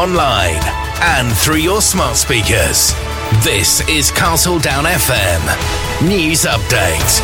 Online, 0.00 0.62
and 1.02 1.30
through 1.30 1.56
your 1.56 1.82
smart 1.82 2.16
speakers. 2.16 2.94
This 3.44 3.86
is 3.86 4.10
Castle 4.10 4.58
Down 4.58 4.84
FM 4.84 6.08
News 6.08 6.46
Update. 6.46 7.20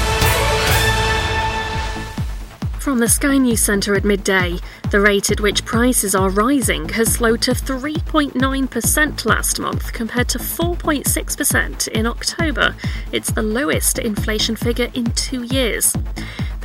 From 2.78 2.98
the 2.98 3.08
Sky 3.08 3.38
News 3.38 3.62
Centre 3.62 3.94
at 3.94 4.04
midday, 4.04 4.58
the 4.90 5.00
rate 5.00 5.30
at 5.30 5.40
which 5.40 5.64
prices 5.64 6.14
are 6.14 6.28
rising 6.28 6.86
has 6.90 7.14
slowed 7.14 7.40
to 7.42 7.52
3.9% 7.52 9.24
last 9.24 9.58
month 9.58 9.94
compared 9.94 10.28
to 10.28 10.38
4.6% 10.38 11.88
in 11.88 12.06
October. 12.06 12.76
It's 13.10 13.32
the 13.32 13.42
lowest 13.42 13.98
inflation 13.98 14.54
figure 14.54 14.90
in 14.92 15.06
two 15.12 15.44
years. 15.44 15.96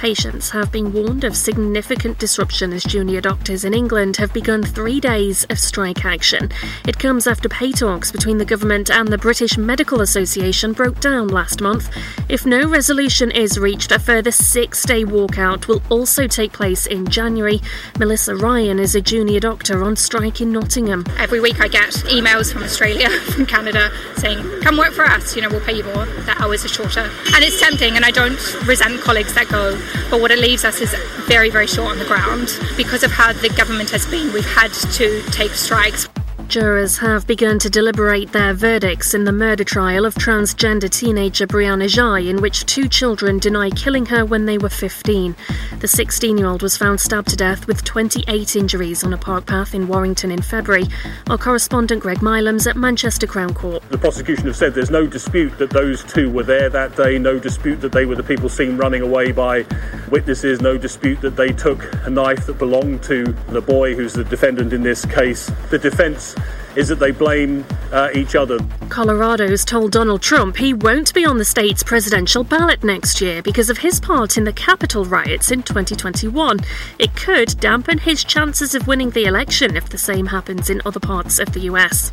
Patients 0.02 0.50
have 0.50 0.72
been 0.72 0.92
warned 0.92 1.24
of 1.26 1.38
significant 1.38 2.18
disruption 2.18 2.74
as 2.74 2.84
junior 2.84 3.22
doctors 3.22 3.66
in 3.66 3.76
England 3.76 4.18
have 4.18 4.34
begun 4.34 4.64
three 4.64 5.00
days 5.00 5.44
of 5.52 5.60
strike 5.60 6.04
action. 6.04 6.50
It 6.88 6.98
comes 6.98 7.28
after 7.28 7.48
pay 7.48 7.72
talks 7.72 8.12
between 8.12 8.40
the 8.40 8.44
government 8.44 8.90
and 8.90 9.08
the 9.08 9.20
British 9.20 9.60
Medical 9.60 10.02
Association 10.02 10.74
broke 10.74 11.00
down 11.02 11.28
last 11.28 11.62
month. 11.62 11.96
If 12.30 12.48
no 12.48 12.68
resolution 12.68 13.30
is 13.30 13.60
reached, 13.60 13.92
a 13.92 14.00
further 14.00 14.32
six 14.32 14.84
day 14.84 15.06
walkout 15.06 15.68
will 15.68 15.84
also 15.92 16.26
take 16.26 16.52
place 16.52 16.88
in 16.88 17.06
January. 17.06 17.62
Melissa 18.00 18.36
Ryan 18.36 18.80
is 18.80 18.96
a 18.96 19.02
junior 19.02 19.40
doctor 19.40 19.84
on 19.84 19.96
strike 19.96 20.42
in 20.42 20.52
Nottingham. 20.52 21.06
Every 21.20 21.40
week 21.40 21.62
I 21.62 21.68
get 21.68 21.92
emails 22.10 22.52
from 22.52 22.64
Australia, 22.64 23.10
from 23.36 23.46
Canada, 23.46 23.92
saying, 24.16 24.62
come 24.62 24.78
work 24.78 24.94
for 24.94 25.06
us, 25.06 25.36
you 25.36 25.44
know, 25.44 25.50
we'll 25.50 25.62
pay 25.62 25.78
you 25.78 25.84
more, 25.84 26.08
the 26.26 26.36
hours 26.40 26.66
are 26.66 26.70
shorter. 26.70 27.08
And 27.36 27.44
it's 27.44 27.60
tempting, 27.60 27.96
and 27.96 28.04
I 28.04 28.10
don't 28.10 28.66
resent 28.66 29.00
colleagues 29.02 29.36
that 29.36 29.48
go 29.48 29.80
but 30.10 30.22
what 30.22 30.32
it 30.32 30.40
leaves 30.40 30.66
us 30.66 30.82
is 30.82 30.94
very, 31.28 31.50
very 31.50 31.68
short 31.68 31.92
on 31.92 32.00
the 32.00 32.06
ground. 32.06 32.60
Because 32.78 33.04
of 33.04 33.12
how 33.12 33.34
the 33.34 33.50
government 33.50 33.90
has 33.92 34.06
been, 34.06 34.32
we've 34.34 34.46
had 34.46 34.74
to 34.74 35.22
take 35.32 35.52
strikes. 35.52 36.08
Jurors 36.52 36.98
have 36.98 37.26
begun 37.28 37.60
to 37.60 37.70
deliberate 37.70 38.34
their 38.34 38.54
verdicts 38.54 39.14
in 39.14 39.24
the 39.24 39.32
murder 39.32 39.64
trial 39.64 40.04
of 40.04 40.14
transgender 40.16 40.90
teenager 40.90 41.48
Brianna 41.48 41.88
Ghey, 41.88 42.30
in 42.30 42.42
which 42.42 42.66
two 42.66 42.90
children 42.90 43.40
deny 43.40 43.70
killing 43.70 44.06
her 44.08 44.26
when 44.26 44.46
they 44.46 44.58
were 44.58 44.68
15. 44.68 45.34
The 45.80 45.88
16 45.88 46.38
year 46.38 46.48
old 46.48 46.62
was 46.62 46.76
found 46.76 47.00
stabbed 47.00 47.30
to 47.30 47.38
death 47.38 47.68
with 47.68 47.86
28 47.86 48.58
injuries 48.58 49.02
on 49.02 49.14
a 49.14 49.18
park 49.18 49.46
path 49.46 49.74
in 49.74 49.88
Warrington 49.88 50.30
in 50.30 50.42
February. 50.42 50.88
Our 51.30 51.38
correspondent 51.38 52.02
Greg 52.02 52.22
Milam's 52.22 52.68
at 52.68 52.76
Manchester 52.76 53.28
Crown 53.28 53.54
Court. 53.54 53.82
The 53.88 53.98
prosecution 53.98 54.48
have 54.48 54.58
said 54.58 54.74
there's 54.74 54.92
no 54.92 55.08
dispute 55.08 55.58
that 55.58 55.70
those 55.70 56.04
two 56.04 56.30
were 56.30 56.44
there 56.44 56.70
that 56.70 56.98
day, 56.98 57.18
no 57.18 57.40
dispute 57.40 57.80
that 57.80 57.94
they 57.94 58.06
were 58.06 58.16
the 58.16 58.24
people 58.24 58.50
seen 58.50 58.76
running 58.76 59.04
away 59.04 59.32
by 59.32 59.66
witnesses, 60.10 60.60
no 60.60 60.78
dispute 60.78 61.22
that 61.22 61.38
they 61.38 61.54
took 61.54 61.82
a 62.06 62.10
knife 62.10 62.46
that 62.48 62.58
belonged 62.58 63.04
to 63.04 63.24
the 63.48 63.62
boy 63.62 63.96
who's 63.96 64.12
the 64.12 64.26
defendant 64.26 64.74
in 64.74 64.84
this 64.84 65.06
case. 65.06 65.50
The 65.70 65.80
defence 65.80 66.36
is 66.76 66.88
that 66.88 67.00
they 67.00 67.12
blame 67.12 67.66
uh, 67.92 68.10
each 68.14 68.36
other. 68.36 68.60
Colorado's 68.90 69.64
told 69.64 69.92
Donald 69.92 70.22
Trump 70.22 70.58
he 70.58 70.74
won't 70.74 71.14
be 71.14 71.26
on 71.26 71.38
the 71.38 71.46
state's 71.46 71.84
presidential 71.84 72.44
ballot 72.44 72.84
next 72.84 73.22
year 73.22 73.42
because 73.42 73.70
of 73.70 73.78
his 73.78 74.00
part 74.00 74.38
in 74.38 74.44
the 74.44 74.54
Capitol 74.54 75.06
riots 75.06 75.52
in 75.52 75.64
2021. 75.64 76.60
It 77.00 77.16
could 77.16 77.60
dampen 77.60 77.98
his 77.98 78.24
chances 78.24 78.76
of 78.76 78.88
winning 78.88 79.10
the 79.12 79.26
election 79.26 79.76
if 79.76 79.90
the 79.90 79.98
same 79.98 80.26
happens 80.26 80.70
in 80.70 80.82
other 80.86 81.00
parts 81.00 81.40
of 81.40 81.52
the 81.54 81.62
US. 81.62 82.12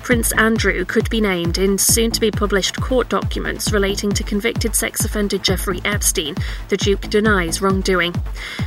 Prince 0.00 0.32
Andrew 0.32 0.84
could 0.84 1.08
be 1.10 1.20
named 1.20 1.58
in 1.58 1.78
soon 1.78 2.10
to 2.10 2.20
be 2.20 2.30
published 2.30 2.80
court 2.80 3.08
documents 3.08 3.72
relating 3.72 4.10
to 4.12 4.22
convicted 4.22 4.74
sex 4.74 5.04
offender 5.04 5.38
Jeffrey 5.38 5.80
Epstein. 5.84 6.34
The 6.68 6.76
Duke 6.76 7.02
denies 7.02 7.60
wrongdoing. 7.60 8.14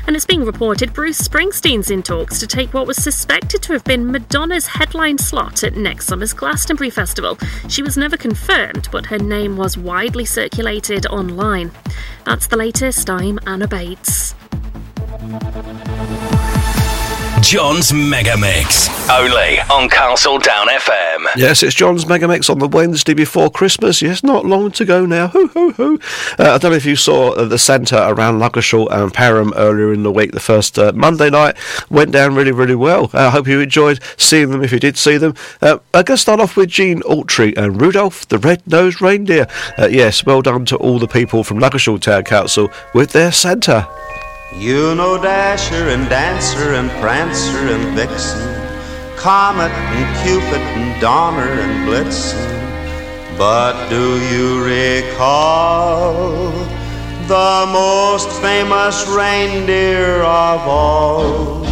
And 0.07 0.15
it's 0.15 0.25
being 0.25 0.45
reported 0.45 0.93
Bruce 0.93 1.25
Springsteen's 1.25 1.91
in 1.91 2.03
talks 2.03 2.39
to 2.39 2.47
take 2.47 2.73
what 2.73 2.87
was 2.87 2.97
suspected 2.97 3.61
to 3.63 3.73
have 3.73 3.83
been 3.83 4.11
Madonna's 4.11 4.67
headline 4.67 5.17
slot 5.25 5.63
at 5.63 5.75
next 5.75 6.05
summer's 6.05 6.33
Glastonbury 6.33 6.89
Festival. 6.89 7.37
She 7.67 7.81
was 7.81 7.97
never 7.97 8.15
confirmed, 8.15 8.87
but 8.91 9.07
her 9.07 9.17
name 9.17 9.57
was 9.57 9.77
widely 9.77 10.25
circulated 10.25 11.05
online. 11.07 11.71
That's 12.25 12.47
the 12.47 12.57
latest. 12.57 13.09
I'm 13.09 13.39
Anna 13.47 13.67
Bates. 13.67 14.35
John's 17.45 17.93
Mega 17.93 18.35
Mix. 18.35 18.89
Only 19.07 19.59
on 19.71 19.87
Castle 19.87 20.39
Down 20.39 20.67
FM. 20.67 21.27
Yes, 21.35 21.61
it's 21.61 21.75
John's 21.75 22.07
Mega 22.07 22.27
Mix 22.27 22.49
on 22.49 22.57
the 22.57 22.67
Wednesday 22.67 23.13
before 23.13 23.51
Christmas. 23.51 24.01
Yes, 24.01 24.23
not 24.23 24.47
long 24.47 24.71
to 24.71 24.83
go 24.83 25.05
now. 25.05 25.27
Hoo, 25.27 25.47
hoo, 25.49 25.71
hoo. 25.73 25.99
Uh, 26.39 26.55
I 26.55 26.57
don't 26.57 26.71
know 26.71 26.77
if 26.77 26.87
you 26.87 26.95
saw 26.95 27.33
uh, 27.33 27.45
the 27.45 27.59
centre 27.59 27.97
around 27.97 28.39
Ludgershall 28.39 28.89
and 28.89 29.13
Perham 29.13 29.53
earlier 29.55 29.93
in 29.93 30.01
the 30.01 30.11
week. 30.11 30.31
The 30.31 30.39
first 30.39 30.79
uh, 30.79 30.91
Monday 30.95 31.29
night 31.29 31.55
went 31.87 32.11
down 32.11 32.33
really, 32.33 32.51
really 32.51 32.73
well. 32.73 33.11
I 33.13 33.29
hope 33.29 33.47
you 33.47 33.59
enjoyed 33.59 33.99
seeing 34.17 34.49
them 34.49 34.63
if 34.63 34.71
you 34.71 34.79
did 34.79 34.97
see 34.97 35.17
them. 35.17 35.35
I'm 35.61 35.79
going 35.91 36.05
to 36.05 36.17
start 36.17 36.39
off 36.39 36.57
with 36.57 36.69
Gene 36.69 37.03
Autry 37.03 37.55
and 37.55 37.79
Rudolph 37.79 38.27
the 38.27 38.39
Red-Nosed 38.39 39.03
Reindeer. 39.03 39.45
Uh, 39.77 39.85
yes, 39.85 40.25
well 40.25 40.41
done 40.41 40.65
to 40.65 40.77
all 40.77 40.97
the 40.97 41.07
people 41.07 41.43
from 41.43 41.59
Ludgershall 41.59 42.01
Town 42.01 42.23
Council 42.23 42.71
with 42.95 43.11
their 43.11 43.31
Santa. 43.31 43.87
You 44.57 44.95
know 44.95 45.21
Dasher 45.21 45.89
and 45.89 46.07
Dancer 46.09 46.75
and 46.75 46.89
Prancer 47.01 47.67
and 47.67 47.93
Vixen, 47.93 49.17
Comet 49.17 49.69
and 49.69 50.23
Cupid 50.23 50.61
and 50.61 51.01
Donner 51.01 51.51
and 51.59 51.85
Blitzen. 51.85 53.37
But 53.37 53.89
do 53.89 54.17
you 54.31 54.63
recall 54.63 56.51
the 57.27 57.69
most 57.69 58.29
famous 58.41 59.05
reindeer 59.09 60.21
of 60.23 60.61
all? 60.61 61.65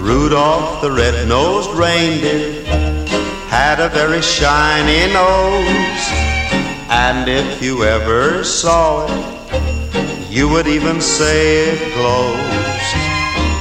Rudolph 0.00 0.82
the 0.82 0.90
red-nosed 0.90 1.70
reindeer 1.70 2.64
had 3.46 3.78
a 3.78 3.88
very 3.88 4.20
shiny 4.20 5.12
nose, 5.12 6.04
and 6.90 7.28
if 7.28 7.62
you 7.62 7.84
ever 7.84 8.42
saw 8.42 9.06
it, 9.06 9.39
you 10.30 10.48
would 10.48 10.68
even 10.68 11.00
say 11.00 11.70
it 11.70 11.94
glows. 11.94 12.88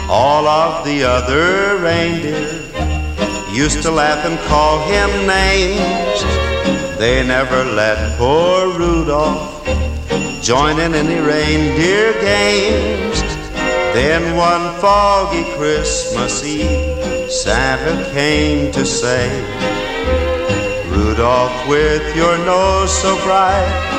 All 0.07 0.47
of 0.47 0.85
the 0.85 1.03
other 1.03 1.77
reindeer 1.77 2.61
used 3.51 3.81
to 3.81 3.91
laugh 3.91 4.23
and 4.23 4.37
call 4.47 4.79
him 4.87 5.09
names. 5.25 6.21
They 6.99 7.25
never 7.25 7.63
let 7.63 8.17
poor 8.19 8.77
Rudolph 8.77 9.65
join 10.43 10.79
in 10.79 10.93
any 10.93 11.19
reindeer 11.19 12.13
games. 12.21 13.21
Then 13.93 14.37
one 14.37 14.79
foggy 14.79 15.43
Christmas 15.57 16.43
Eve, 16.43 17.31
Santa 17.31 18.07
came 18.11 18.71
to 18.73 18.85
say, 18.85 19.27
Rudolph, 20.91 21.67
with 21.67 22.15
your 22.15 22.37
nose 22.45 22.95
so 23.01 23.15
bright, 23.23 23.98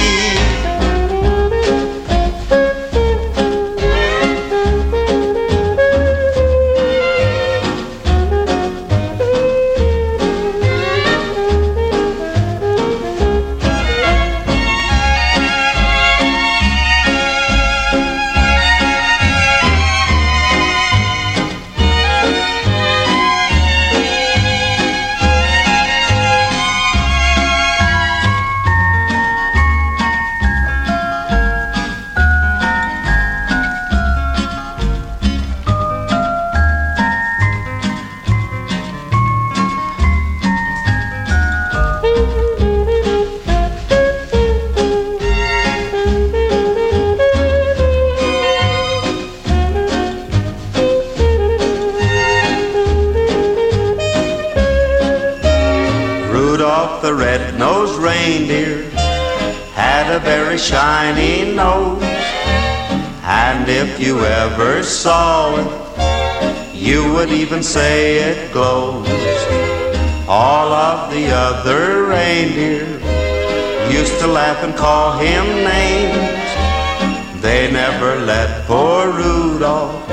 And 74.63 74.75
call 74.75 75.17
him 75.17 75.45
names. 75.63 77.41
They 77.41 77.71
never 77.71 78.15
let 78.25 78.67
poor 78.67 79.11
Rudolph 79.11 80.07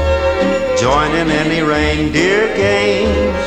join 0.80 1.10
in 1.14 1.28
any 1.30 1.60
reindeer 1.60 2.46
games. 2.56 3.44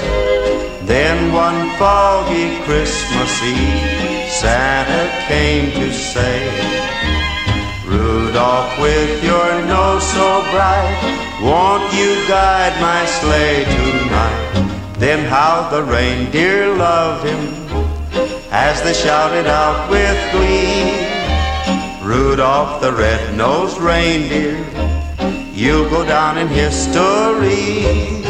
Then 0.88 1.33
one 1.33 1.69
foggy 1.80 2.62
Christmas 2.65 3.31
Eve, 3.42 4.30
Santa 4.30 5.03
came 5.27 5.71
to 5.71 5.92
say, 5.92 6.39
Rudolph, 7.88 8.77
with 8.80 9.24
your 9.24 9.51
nose 9.65 10.06
so 10.13 10.42
bright, 10.51 11.00
won't 11.42 11.92
you 11.94 12.13
guide 12.27 12.80
my 12.80 13.06
sleigh 13.06 13.65
tonight? 13.65 14.97
Then 15.00 15.25
how 15.25 15.68
the 15.71 15.81
reindeer 15.81 16.75
loved 16.75 17.25
him 17.25 17.61
as 18.71 18.81
they 18.83 18.94
shouted 18.94 19.47
out 19.47 19.89
with 19.89 20.18
glee. 20.31 20.95
Rudolph 22.07 22.81
the 22.81 22.94
red-nosed 22.94 23.77
reindeer, 23.77 24.65
you'll 25.51 25.89
go 25.89 26.06
down 26.06 26.38
in 26.38 26.47
history. 26.47 28.21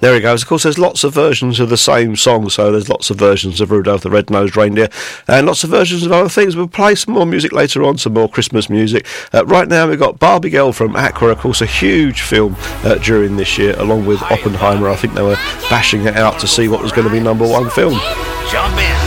There 0.00 0.14
he 0.14 0.20
goes. 0.20 0.42
Of 0.42 0.48
course, 0.48 0.64
there's 0.64 0.78
lots 0.78 1.02
of 1.02 1.14
versions 1.14 1.58
of 1.60 1.70
the 1.70 1.78
same 1.78 2.14
song, 2.14 2.50
so 2.50 2.70
there's 2.70 2.90
lots 2.90 3.08
of 3.08 3.16
versions 3.16 3.62
of 3.62 3.70
Rudolph 3.70 4.02
the 4.02 4.10
Red-Nosed 4.10 4.54
Reindeer 4.54 4.90
and 5.26 5.46
lots 5.46 5.64
of 5.64 5.70
versions 5.70 6.04
of 6.04 6.12
other 6.12 6.28
things. 6.28 6.56
We'll 6.56 6.68
play 6.68 6.94
some 6.94 7.14
more 7.14 7.24
music 7.24 7.52
later 7.52 7.82
on, 7.82 7.96
some 7.96 8.12
more 8.12 8.28
Christmas 8.28 8.68
music. 8.68 9.06
Uh, 9.32 9.46
right 9.46 9.66
now, 9.66 9.88
we've 9.88 9.98
got 9.98 10.18
Barbie 10.18 10.50
Girl 10.50 10.72
from 10.72 10.94
Aqua, 10.94 11.30
of 11.30 11.38
course, 11.38 11.62
a 11.62 11.66
huge 11.66 12.20
film 12.20 12.54
uh, 12.84 12.96
during 12.96 13.38
this 13.38 13.56
year, 13.56 13.74
along 13.78 14.04
with 14.04 14.20
Oppenheimer. 14.24 14.90
I 14.90 14.96
think 14.96 15.14
they 15.14 15.22
were 15.22 15.36
bashing 15.70 16.02
it 16.02 16.16
out 16.16 16.38
to 16.40 16.46
see 16.46 16.68
what 16.68 16.82
was 16.82 16.92
going 16.92 17.08
to 17.08 17.12
be 17.12 17.20
number 17.20 17.48
one 17.48 17.70
film. 17.70 17.98
Jump 18.52 18.76
in. 18.76 19.05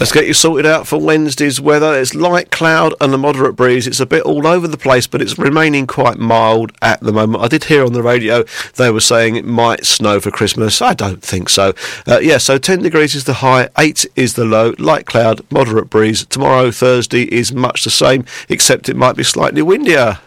Let's 0.00 0.12
get 0.12 0.26
you 0.26 0.32
sorted 0.32 0.64
out 0.64 0.86
for 0.86 0.98
Wednesday's 0.98 1.60
weather. 1.60 1.92
It's 1.92 2.14
light 2.14 2.50
cloud 2.50 2.94
and 3.02 3.12
a 3.12 3.18
moderate 3.18 3.54
breeze. 3.54 3.86
It's 3.86 4.00
a 4.00 4.06
bit 4.06 4.22
all 4.22 4.46
over 4.46 4.66
the 4.66 4.78
place, 4.78 5.06
but 5.06 5.20
it's 5.20 5.38
remaining 5.38 5.86
quite 5.86 6.16
mild 6.16 6.72
at 6.80 7.00
the 7.00 7.12
moment. 7.12 7.44
I 7.44 7.48
did 7.48 7.64
hear 7.64 7.84
on 7.84 7.92
the 7.92 8.02
radio 8.02 8.44
they 8.76 8.90
were 8.90 9.00
saying 9.00 9.36
it 9.36 9.44
might 9.44 9.84
snow 9.84 10.18
for 10.18 10.30
Christmas. 10.30 10.80
I 10.80 10.94
don't 10.94 11.22
think 11.22 11.50
so. 11.50 11.74
Uh, 12.06 12.18
yeah, 12.18 12.38
so 12.38 12.56
10 12.56 12.80
degrees 12.80 13.14
is 13.14 13.24
the 13.24 13.34
high, 13.34 13.68
8 13.76 14.06
is 14.16 14.36
the 14.36 14.46
low, 14.46 14.74
light 14.78 15.04
cloud, 15.04 15.42
moderate 15.50 15.90
breeze. 15.90 16.24
Tomorrow, 16.24 16.70
Thursday, 16.70 17.24
is 17.24 17.52
much 17.52 17.84
the 17.84 17.90
same, 17.90 18.24
except 18.48 18.88
it 18.88 18.96
might 18.96 19.16
be 19.16 19.22
slightly 19.22 19.60
windier. 19.60 20.18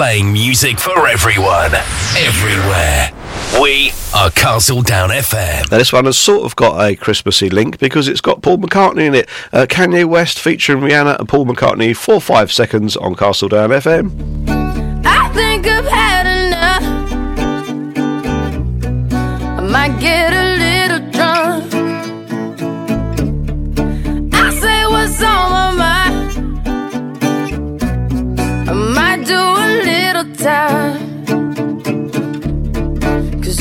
Playing 0.00 0.32
music 0.32 0.80
for 0.80 1.06
everyone, 1.06 1.74
everywhere. 2.16 3.10
We 3.60 3.92
are 4.16 4.30
Castle 4.30 4.80
Down 4.80 5.10
FM. 5.10 5.70
Now, 5.70 5.76
this 5.76 5.92
one 5.92 6.06
has 6.06 6.16
sort 6.16 6.46
of 6.46 6.56
got 6.56 6.82
a 6.82 6.96
Christmassy 6.96 7.50
link 7.50 7.78
because 7.78 8.08
it's 8.08 8.22
got 8.22 8.40
Paul 8.40 8.56
McCartney 8.56 9.08
in 9.08 9.14
it. 9.14 9.28
Uh, 9.52 9.66
Kanye 9.68 10.06
West 10.06 10.40
featuring 10.40 10.82
Rihanna 10.82 11.18
and 11.18 11.28
Paul 11.28 11.44
McCartney 11.44 11.94
for 11.94 12.18
five 12.18 12.50
seconds 12.50 12.96
on 12.96 13.14
Castle 13.14 13.50
Down 13.50 13.68
FM. 13.68 14.10
I 15.04 15.28
think 15.34 15.66
I've 15.66 15.84
had 15.84 16.46
enough. 16.46 16.82
I 19.58 19.60
might 19.60 20.00
get 20.00 20.19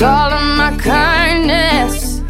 All 0.01 0.31
of 0.31 0.57
my 0.57 0.77
kindness. 0.77 2.21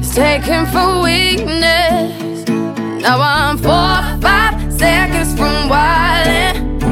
is 0.00 0.14
taken 0.14 0.64
for 0.64 1.02
weakness. 1.02 2.48
Now 3.02 3.20
I'm 3.20 3.58
four, 3.58 4.00
five 4.22 4.72
seconds 4.72 5.34
from 5.34 5.68
wildin'. 5.68 6.82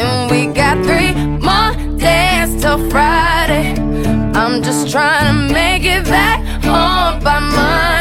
And 0.00 0.28
we 0.28 0.52
got 0.52 0.84
three 0.84 1.14
more 1.38 1.72
days 1.98 2.60
till 2.60 2.90
Friday. 2.90 3.78
I'm 4.34 4.60
just 4.60 4.90
trying 4.90 5.48
to 5.48 5.54
make 5.54 5.84
it 5.84 6.04
back 6.06 6.40
home 6.64 7.22
by 7.22 7.38
mine. 7.38 7.99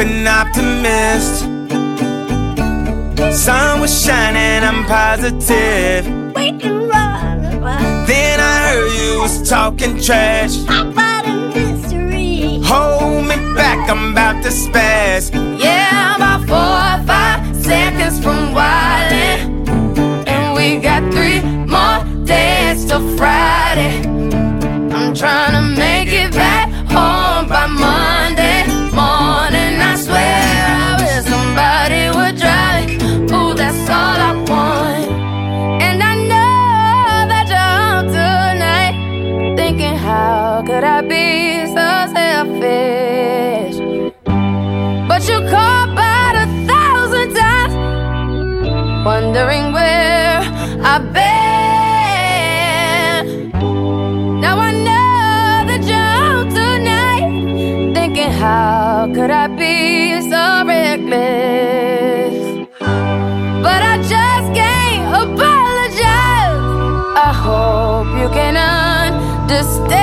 An 0.00 0.26
optimist. 0.26 1.40
Sun 3.44 3.80
was 3.80 4.04
shining, 4.04 4.62
I'm 4.64 4.84
positive. 4.86 6.04
Then 8.06 8.40
I 8.40 8.72
heard 8.72 8.92
you 9.00 9.20
was 9.20 9.48
talking 9.48 10.00
trash. 10.00 10.56
Hold 12.64 13.24
me 13.24 13.36
back, 13.54 13.88
I'm 13.90 14.12
about 14.12 14.42
to 14.44 14.50
spaz. 14.50 15.30
Yeah, 15.58 16.16
I'm 16.16 16.20
about 16.20 16.46
four 16.48 16.56
or 16.58 17.06
five 17.06 17.47
I've. 50.98 51.14
Now 54.42 54.58
I 54.58 54.72
know 54.72 55.64
that 55.68 55.82
you're 55.90 56.44
tonight, 56.58 57.94
thinking, 57.94 58.32
how 58.32 59.08
could 59.14 59.30
I 59.30 59.46
be 59.46 60.20
so 60.22 60.64
reckless? 60.66 62.34
But 63.62 63.80
I 63.92 63.96
just 63.98 64.48
can't 64.58 65.06
apologize. 65.22 66.66
I 67.28 67.32
hope 67.44 68.08
you 68.20 68.28
can 68.30 68.56
understand. 68.56 69.94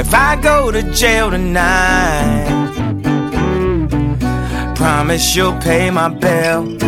If 0.00 0.14
I 0.14 0.36
go 0.40 0.70
to 0.70 0.82
jail 0.92 1.30
tonight, 1.30 2.48
promise 4.74 5.36
you'll 5.36 5.58
pay 5.60 5.90
my 5.90 6.08
bill. 6.08 6.78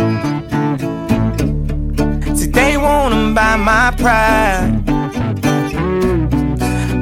My 3.57 3.91
pride, 3.97 4.83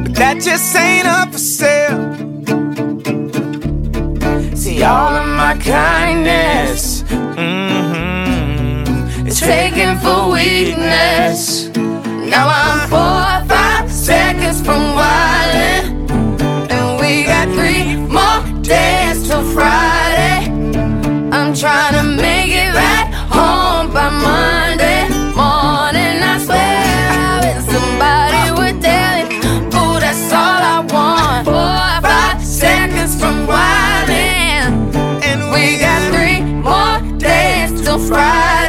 but 0.04 0.16
that 0.16 0.42
just 0.42 0.76
ain't 0.76 1.08
up 1.08 1.32
for 1.32 1.38
sale. 1.38 2.14
See, 4.56 4.84
all 4.84 5.16
of 5.16 5.28
my 5.28 5.58
kindness, 5.58 7.04
mm-hmm, 7.04 8.08
is 9.28 9.40
taken 9.40 9.98
for 10.00 10.32
weakness. 10.32 11.70
Now 11.76 12.48
I'm 12.50 12.90
four 12.90 13.00
or 13.00 13.46
five 13.48 13.92
seconds 13.92 14.62
from 14.62 14.82
wildin'. 14.98 15.86
And 16.72 17.00
we 17.00 17.24
got 17.24 17.48
three 17.50 17.96
more 17.96 18.42
days 18.62 19.28
till 19.28 19.44
Friday. 19.54 20.50
I'm 21.32 21.54
trying 21.54 21.94
to 21.94 22.05
days 38.10 38.65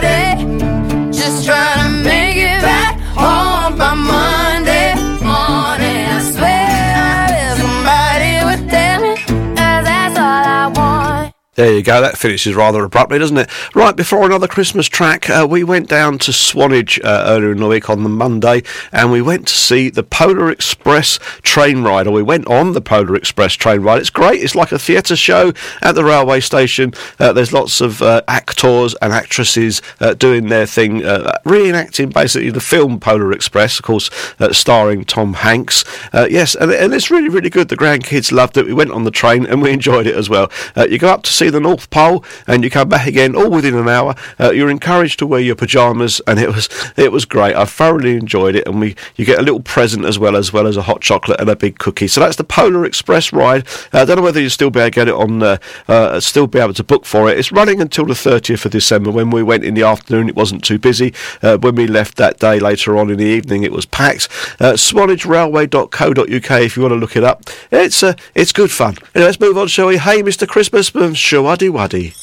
There 11.57 11.73
you 11.73 11.83
go. 11.83 12.03
That 12.03 12.19
finishes 12.19 12.55
rather 12.55 12.85
abruptly, 12.85 13.19
doesn't 13.19 13.39
it? 13.39 13.75
Right 13.75 13.97
before 13.97 14.27
another 14.27 14.47
Christmas 14.47 14.89
track, 14.89 15.31
uh, 15.31 15.47
we 15.49 15.65
went 15.65 15.89
down 15.89 16.19
to 16.19 16.33
Swanage 16.33 17.01
uh, 17.03 17.25
earlier 17.27 17.53
in 17.53 17.61
the 17.61 17.67
week 17.67 17.89
on 17.89 18.03
the 18.03 18.11
Monday, 18.11 18.63
and 18.93 19.11
we 19.11 19.23
went 19.23 19.49
to 19.49 19.55
see 19.55 19.89
the 19.89 20.03
Polar 20.03 20.51
Express 20.51 21.19
train 21.41 21.83
ride. 21.83 22.07
Or 22.07 22.11
we 22.11 22.23
went 22.23 22.47
on 22.47 22.75
the 22.75 22.83
Polar 22.83 23.17
Express 23.17 23.55
train 23.55 23.81
ride. 23.81 24.01
It's 24.03 24.11
great. 24.11 24.43
It's 24.43 24.55
like 24.55 24.71
a 24.71 24.79
theatre 24.79 25.17
show 25.17 25.55
at 25.81 25.95
the 25.95 26.05
railway 26.05 26.41
station. 26.41 26.93
Uh, 27.19 27.33
there's 27.33 27.55
lots 27.55 27.81
of 27.81 28.03
uh, 28.03 28.21
actors 28.29 28.95
and 29.01 29.15
actresses 29.15 29.81
uh, 29.99 30.13
doing 30.13 30.49
their 30.49 30.67
thing, 30.67 31.07
uh, 31.07 31.39
reenacting 31.47 32.13
basically 32.13 32.51
the 32.51 32.61
film 32.61 33.01
Polar 33.01 33.33
Express, 33.33 33.79
of 33.79 33.85
course, 33.87 34.11
starring 34.53 35.07
Tom 35.07 35.33
Hanks. 35.33 35.87
Yes, 36.13 36.55
and, 36.55 36.71
and 36.71 36.93
it's 36.93 37.11
really, 37.11 37.31
really 37.31 37.49
good. 37.49 37.69
The 37.69 37.79
grandkids 37.79 38.31
loved 38.31 38.59
it. 38.59 38.67
We 38.67 38.75
went 38.75 38.91
on 38.91 39.05
the 39.05 39.11
train 39.11 39.47
and 39.47 39.63
we 39.63 39.71
enjoyed 39.77 40.07
it 40.07 40.17
as 40.17 40.29
well. 40.29 40.53
You 40.77 40.99
go 40.99 41.09
up 41.09 41.23
to 41.23 41.33
see 41.33 41.46
the 41.51 41.61
North 41.61 41.91
Pole 41.91 42.25
and 42.47 42.65
you 42.65 42.71
come 42.71 42.89
back 42.89 43.07
again 43.07 43.35
all 43.35 43.51
within 43.51 43.75
an 43.75 43.89
hour. 43.89 44.15
Uh, 44.39 44.51
you're 44.51 44.71
encouraged 44.71 45.19
to 45.19 45.27
wear 45.27 45.41
your 45.41 45.55
pajamas, 45.55 46.21
and 46.27 46.39
it 46.39 46.49
was 46.49 46.69
it 46.97 47.13
was 47.13 47.25
great. 47.25 47.55
I 47.55 47.65
thoroughly 47.65 48.17
enjoyed 48.17 48.57
it, 48.57 48.67
and 48.67 48.81
we 48.81 48.97
you 49.17 49.25
get 49.25 49.39
a 49.39 49.43
little 49.43 49.61
present 49.61 50.05
as 50.05 50.19
well 50.19 50.37
as 50.37 50.53
well 50.53 50.67
as 50.67 50.77
a 50.77 50.83
hot 50.83 51.01
chocolate 51.01 51.41
and 51.41 51.49
a 51.49 51.57
big 51.57 51.79
cookie. 51.79 52.09
So 52.09 52.21
that's 52.21 52.37
the 52.37 52.45
Polar 52.45 52.85
Express 52.85 53.33
ride. 53.33 53.67
Uh, 53.93 54.01
I 54.01 54.05
don't 54.05 54.17
know 54.17 54.23
whether 54.23 54.41
you'll 54.41 54.51
still 54.51 54.71
be 54.71 54.81
able 54.81 54.91
to 54.91 54.95
get 54.95 55.09
it 55.09 55.15
on, 55.15 55.43
uh, 55.43 55.59
uh, 55.89 56.21
still 56.21 56.47
be 56.47 56.59
able 56.59 56.75
to 56.75 56.85
book 56.85 57.05
for 57.05 57.31
it. 57.31 57.39
It's 57.39 57.53
running 57.53 57.81
until 57.81 58.07
the 58.07 58.15
30th 58.15 58.65
of 58.65 58.73
December. 58.73 59.11
When 59.11 59.31
we 59.31 59.43
went 59.43 59.65
in 59.65 59.75
the 59.75 59.83
afternoon, 59.83 60.29
it 60.29 60.37
wasn't 60.37 60.65
too 60.65 60.79
busy. 60.79 61.15
Uh, 61.43 61.59
when 61.59 61.75
we 61.75 61.87
left 61.87 62.17
that 62.17 62.39
day 62.39 62.59
later 62.59 62.97
on 62.97 63.11
in 63.11 63.19
the 63.19 63.25
evening, 63.25 63.63
it 63.63 63.73
was 63.73 63.87
packed. 63.87 64.29
Uh, 64.61 64.73
SwanageRailway.co.uk 64.73 66.51
if 66.63 66.77
you 66.77 66.83
want 66.83 66.93
to 66.93 66.97
look 66.97 67.17
it 67.17 67.25
up. 67.25 67.45
It's 67.71 68.03
uh, 68.03 68.15
it's 68.35 68.53
good 68.53 68.71
fun. 68.71 68.97
Anyway, 69.15 69.27
let's 69.27 69.41
move 69.41 69.59
on, 69.59 69.69
shall 69.69 69.89
we? 69.89 69.99
Hey, 69.99 70.23
Mr. 70.23 70.47
Christmas, 70.47 70.95
um, 70.95 71.15
shawaddy 71.37 71.69
waddy. 71.69 72.15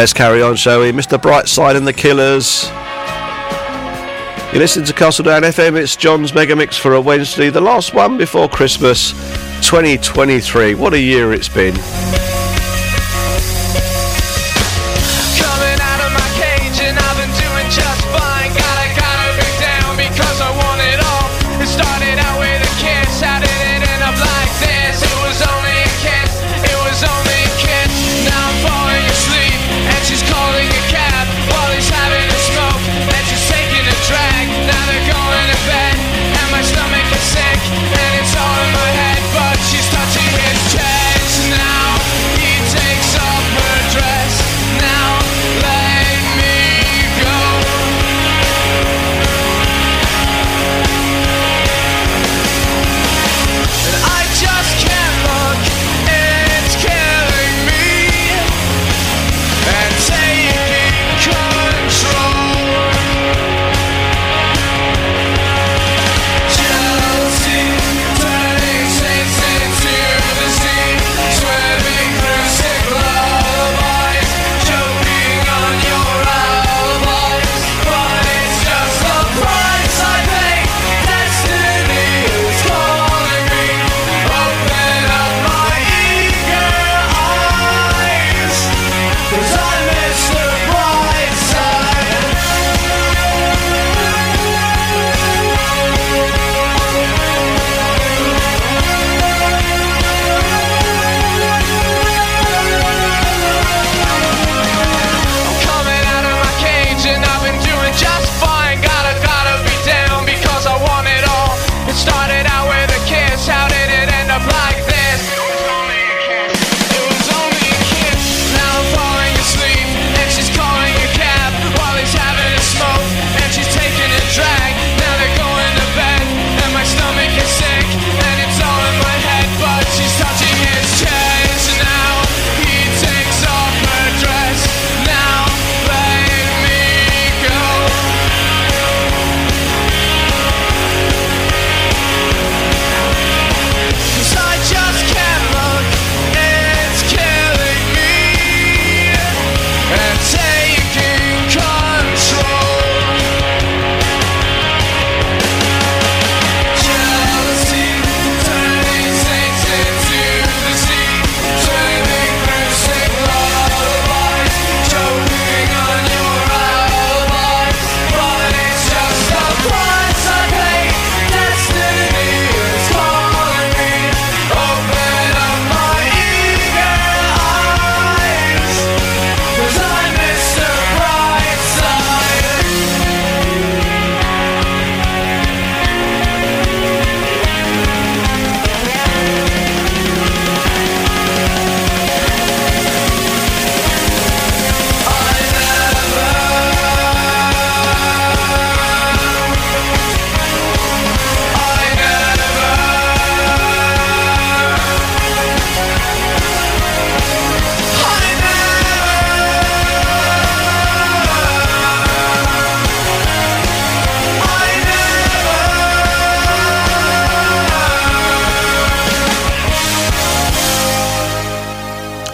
Let's 0.00 0.14
carry 0.14 0.40
on, 0.40 0.56
shall 0.56 0.80
we? 0.80 0.92
Mr. 0.92 1.18
Brightside 1.18 1.76
and 1.76 1.86
the 1.86 1.92
Killers. 1.92 2.70
You 4.50 4.58
listen 4.58 4.82
to 4.84 4.94
Castledown 4.94 5.42
FM, 5.42 5.76
it's 5.76 5.94
John's 5.94 6.32
Mega 6.32 6.56
Mix 6.56 6.78
for 6.78 6.94
a 6.94 7.00
Wednesday, 7.02 7.50
the 7.50 7.60
last 7.60 7.92
one 7.92 8.16
before 8.16 8.48
Christmas 8.48 9.10
2023. 9.60 10.74
What 10.74 10.94
a 10.94 10.98
year 10.98 11.34
it's 11.34 11.50
been. 11.50 11.74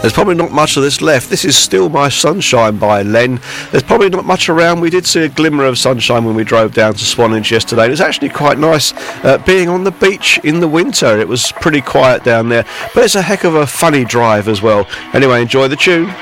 There's 0.06 0.14
probably 0.14 0.36
not 0.36 0.52
much 0.52 0.76
of 0.76 0.84
this 0.84 1.02
left. 1.02 1.30
This 1.30 1.44
is 1.44 1.58
steal 1.58 1.88
my 1.88 2.08
sunshine 2.08 2.76
by 2.76 3.02
Len. 3.02 3.40
There's 3.72 3.82
probably 3.82 4.08
not 4.08 4.24
much 4.24 4.48
around. 4.48 4.78
We 4.78 4.88
did 4.88 5.04
see 5.04 5.24
a 5.24 5.28
glimmer 5.28 5.64
of 5.64 5.78
sunshine 5.78 6.24
when 6.24 6.36
we 6.36 6.44
drove 6.44 6.72
down 6.72 6.92
to 6.92 7.04
Swanage 7.04 7.50
yesterday. 7.50 7.90
It's 7.90 8.00
actually 8.00 8.28
quite 8.28 8.56
nice 8.56 8.92
uh, 9.24 9.42
being 9.44 9.68
on 9.68 9.82
the 9.82 9.90
beach 9.90 10.38
in 10.44 10.60
the 10.60 10.68
winter. 10.68 11.18
It 11.18 11.26
was 11.26 11.50
pretty 11.50 11.80
quiet 11.80 12.22
down 12.22 12.48
there, 12.48 12.64
but 12.94 13.02
it's 13.02 13.16
a 13.16 13.22
heck 13.22 13.42
of 13.42 13.56
a 13.56 13.66
funny 13.66 14.04
drive 14.04 14.46
as 14.46 14.62
well. 14.62 14.86
Anyway, 15.12 15.42
enjoy 15.42 15.66
the 15.66 15.74
tune. 15.74 16.14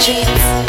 dreams. 0.00 0.65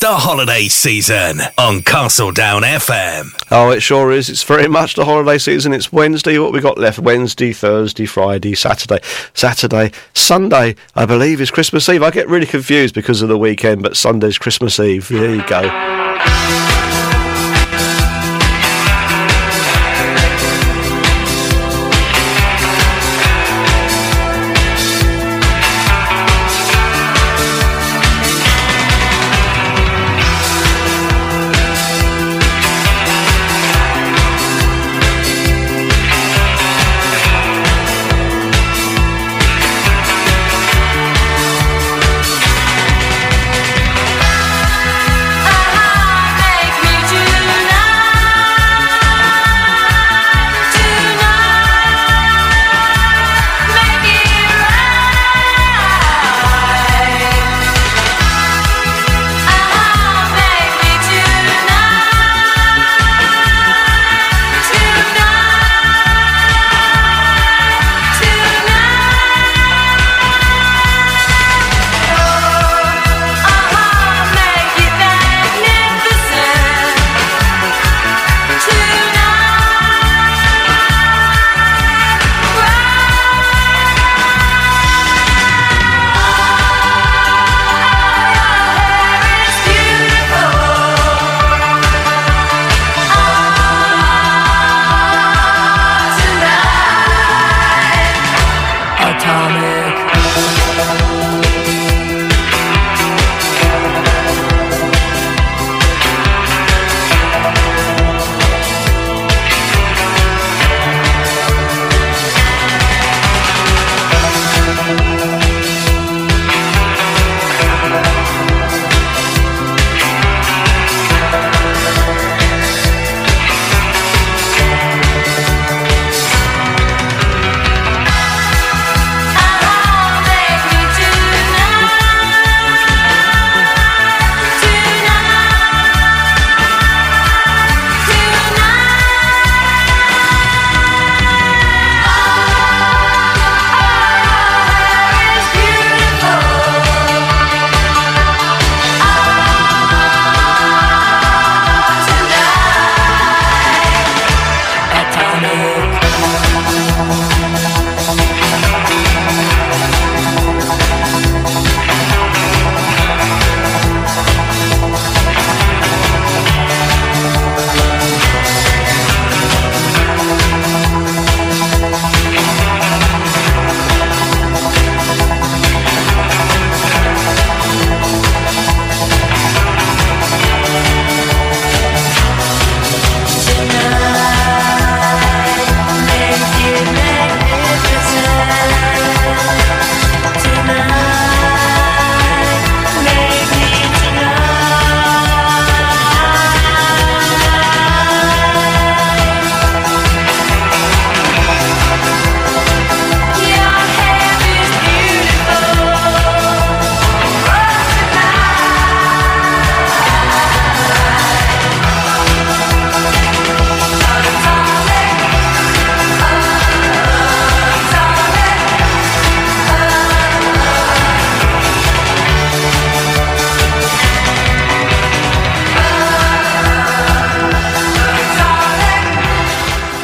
The 0.00 0.14
holiday 0.14 0.68
season 0.68 1.40
on 1.58 1.80
Castledown 1.80 2.62
FM. 2.62 3.32
Oh, 3.50 3.70
it 3.72 3.80
sure 3.80 4.12
is. 4.12 4.28
It's 4.28 4.44
very 4.44 4.68
much 4.68 4.94
the 4.94 5.04
holiday 5.04 5.38
season. 5.38 5.72
It's 5.72 5.92
Wednesday. 5.92 6.38
What 6.38 6.52
we 6.52 6.60
got 6.60 6.78
left? 6.78 7.00
Wednesday, 7.00 7.52
Thursday, 7.52 8.06
Friday, 8.06 8.54
Saturday, 8.54 9.00
Saturday, 9.34 9.90
Sunday. 10.14 10.76
I 10.94 11.04
believe 11.04 11.40
is 11.40 11.50
Christmas 11.50 11.88
Eve. 11.88 12.04
I 12.04 12.12
get 12.12 12.28
really 12.28 12.46
confused 12.46 12.94
because 12.94 13.22
of 13.22 13.28
the 13.28 13.38
weekend, 13.38 13.82
but 13.82 13.96
Sunday's 13.96 14.38
Christmas 14.38 14.78
Eve. 14.78 15.08
There 15.08 15.34
you 15.34 15.46
go. 15.48 16.07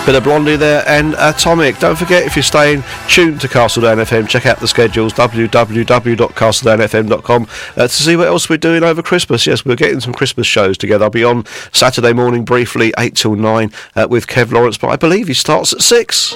Bit 0.06 0.16
of 0.16 0.24
Blondie 0.24 0.56
there 0.56 0.82
and 0.86 1.14
Atomic. 1.14 1.78
Don't 1.78 1.96
forget, 1.96 2.26
if 2.26 2.36
you're 2.36 2.42
staying 2.42 2.84
tuned 3.08 3.40
to 3.40 3.48
Castledown 3.48 4.04
FM, 4.04 4.28
check 4.28 4.44
out 4.44 4.60
the 4.60 4.68
schedules 4.68 5.14
www.castledownfm.com 5.14 7.48
uh, 7.76 7.82
to 7.82 7.88
see 7.88 8.14
what 8.14 8.26
else 8.26 8.50
we're 8.50 8.58
doing 8.58 8.82
over 8.82 9.02
Christmas. 9.02 9.46
Yes, 9.46 9.64
we're 9.64 9.76
getting 9.76 10.00
some 10.00 10.12
Christmas 10.12 10.46
shows 10.46 10.76
together. 10.76 11.06
I'll 11.06 11.10
be 11.10 11.24
on 11.24 11.46
Saturday 11.72 12.12
morning 12.12 12.44
briefly, 12.44 12.92
8 12.98 13.16
till 13.16 13.34
9, 13.34 13.72
uh, 13.96 14.06
with 14.10 14.26
Kev 14.26 14.52
Lawrence, 14.52 14.76
but 14.76 14.88
I 14.88 14.96
believe 14.96 15.28
he 15.28 15.34
starts 15.34 15.72
at 15.72 15.80
6. 15.80 16.34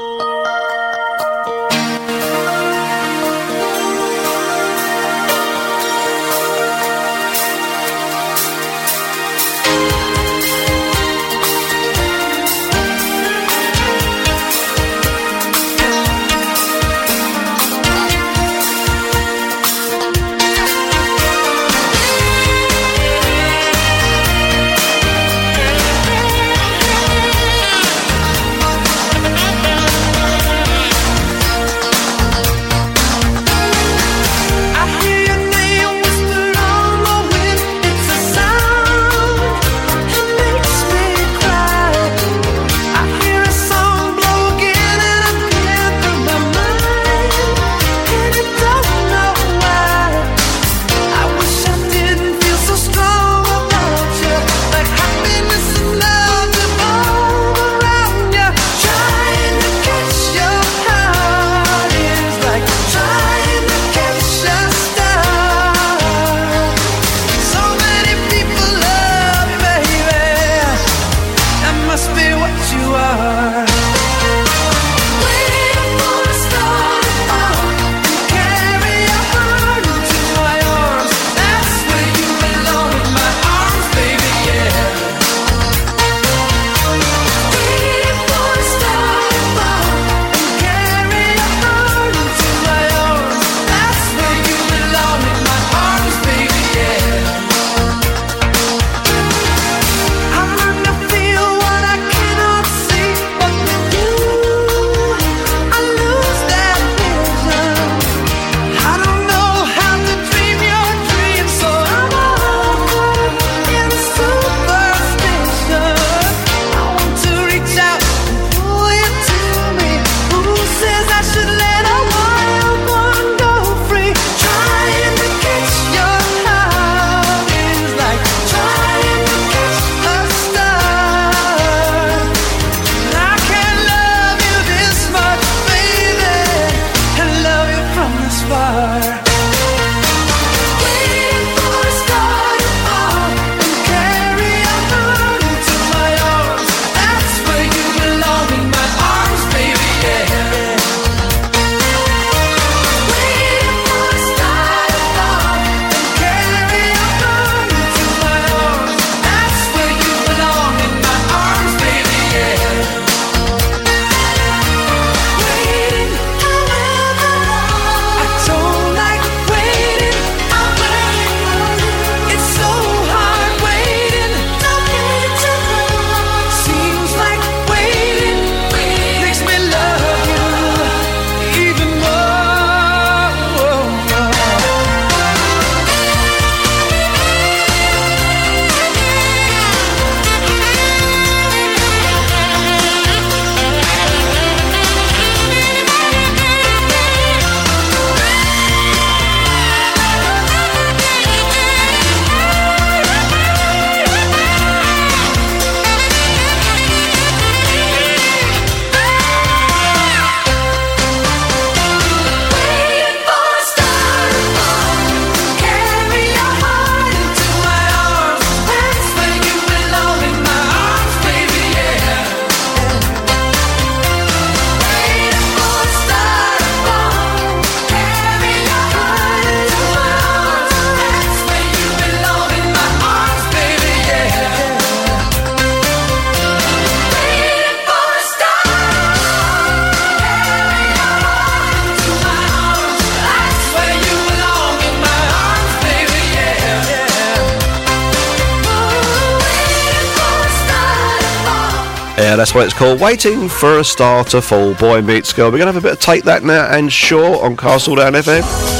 what 252.59 252.66
it's 252.66 252.77
called. 252.77 253.01
Waiting 253.01 253.49
for 253.49 253.79
a 253.79 253.85
Star 253.85 254.25
to 254.25 254.42
Fall. 254.42 254.75
Boy 254.75 255.01
meets 255.01 255.33
girl. 255.33 255.47
We're 255.47 255.59
going 255.59 255.68
to 255.68 255.73
have 255.75 255.77
a 255.77 255.81
bit 255.81 255.92
of 255.92 256.01
Take 256.01 256.25
That 256.25 256.42
Now 256.42 256.66
and 256.66 256.92
Sure 256.92 257.44
on 257.44 257.57
Castle 257.57 257.94
Down 257.94 258.14
FM. 258.14 258.78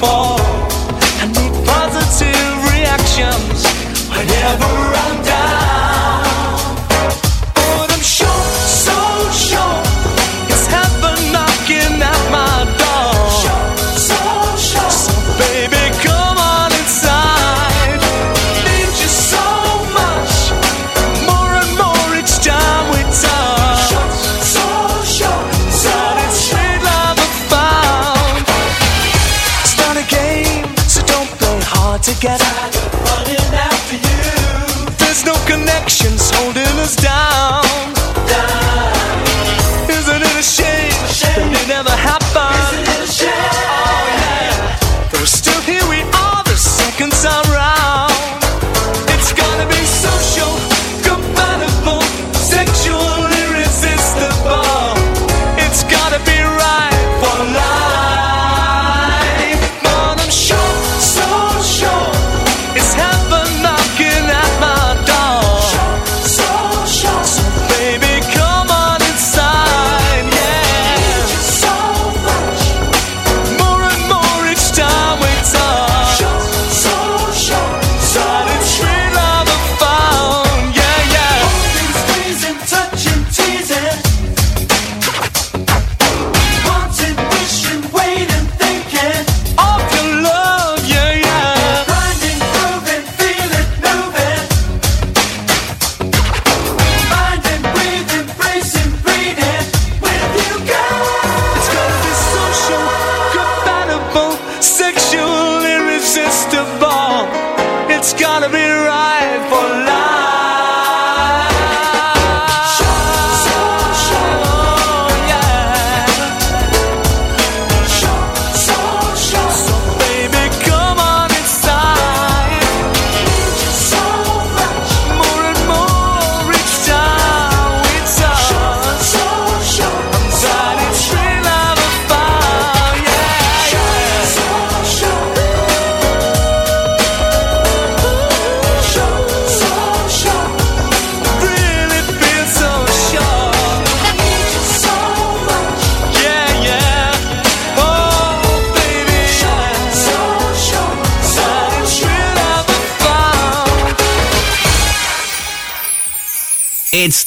fall. 0.00 0.35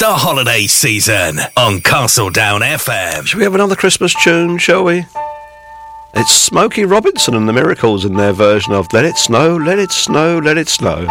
the 0.10 0.16
holiday 0.16 0.66
season 0.66 1.40
on 1.56 1.80
Castle 1.82 2.32
Down 2.32 2.62
FM. 2.62 3.28
Should 3.28 3.38
we 3.38 3.44
have 3.44 3.54
another 3.54 3.76
Christmas 3.76 4.12
tune, 4.24 4.58
shall 4.58 4.84
we? 4.84 5.06
It's 6.16 6.32
Smokey 6.32 6.84
Robinson 6.86 7.36
and 7.36 7.48
the 7.48 7.54
Miracles 7.54 8.06
in 8.06 8.16
their 8.16 8.34
version 8.34 8.74
of 8.74 8.92
Let 8.92 9.06
It 9.06 9.18
Snow, 9.18 9.56
Let 9.56 9.78
It 9.78 9.92
Snow, 9.92 10.40
Let 10.40 10.58
It 10.58 10.68
Snow. 10.68 11.06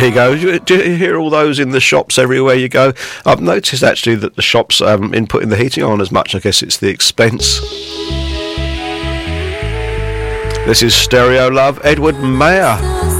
There 0.00 0.08
you 0.08 0.14
go. 0.14 0.34
Do, 0.34 0.58
do 0.60 0.76
you 0.78 0.96
hear 0.96 1.18
all 1.18 1.28
those 1.28 1.58
in 1.58 1.72
the 1.72 1.78
shops 1.78 2.16
everywhere 2.18 2.54
you 2.54 2.70
go? 2.70 2.94
I've 3.26 3.42
noticed 3.42 3.82
actually 3.82 4.16
that 4.16 4.34
the 4.34 4.40
shops 4.40 4.80
um, 4.80 4.88
haven't 4.88 5.10
been 5.10 5.26
putting 5.26 5.50
the 5.50 5.58
heating 5.58 5.84
on 5.84 6.00
as 6.00 6.10
much. 6.10 6.34
I 6.34 6.38
guess 6.38 6.62
it's 6.62 6.78
the 6.78 6.88
expense. 6.88 7.60
This 10.64 10.82
is 10.82 10.94
Stereo 10.94 11.48
Love, 11.48 11.82
Edward 11.84 12.18
Maya. 12.18 13.19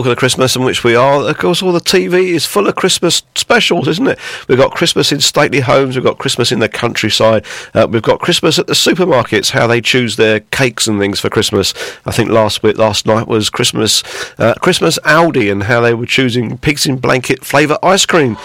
Talking 0.00 0.12
of 0.12 0.18
Christmas, 0.18 0.56
in 0.56 0.64
which 0.64 0.82
we 0.82 0.94
are, 0.96 1.28
of 1.28 1.36
course, 1.36 1.62
all 1.62 1.72
the 1.72 1.78
TV 1.78 2.28
is 2.28 2.46
full 2.46 2.66
of 2.66 2.74
Christmas 2.74 3.22
specials, 3.34 3.86
isn't 3.86 4.06
it? 4.06 4.18
We've 4.48 4.56
got 4.56 4.72
Christmas 4.72 5.12
in 5.12 5.20
stately 5.20 5.60
homes, 5.60 5.94
we've 5.94 6.04
got 6.04 6.16
Christmas 6.16 6.50
in 6.50 6.58
the 6.58 6.70
countryside, 6.70 7.44
uh, 7.74 7.86
we've 7.90 8.00
got 8.00 8.18
Christmas 8.18 8.58
at 8.58 8.66
the 8.66 8.72
supermarkets, 8.72 9.50
how 9.50 9.66
they 9.66 9.82
choose 9.82 10.16
their 10.16 10.40
cakes 10.40 10.86
and 10.86 10.98
things 10.98 11.20
for 11.20 11.28
Christmas. 11.28 11.74
I 12.06 12.12
think 12.12 12.30
last 12.30 12.62
week, 12.62 12.78
last 12.78 13.04
night 13.04 13.28
was 13.28 13.50
Christmas, 13.50 14.02
uh, 14.38 14.54
Christmas 14.54 14.98
Aldi, 15.00 15.52
and 15.52 15.64
how 15.64 15.82
they 15.82 15.92
were 15.92 16.06
choosing 16.06 16.56
pigs 16.56 16.86
in 16.86 16.96
blanket 16.96 17.44
flavour 17.44 17.76
ice 17.82 18.06
cream. 18.06 18.38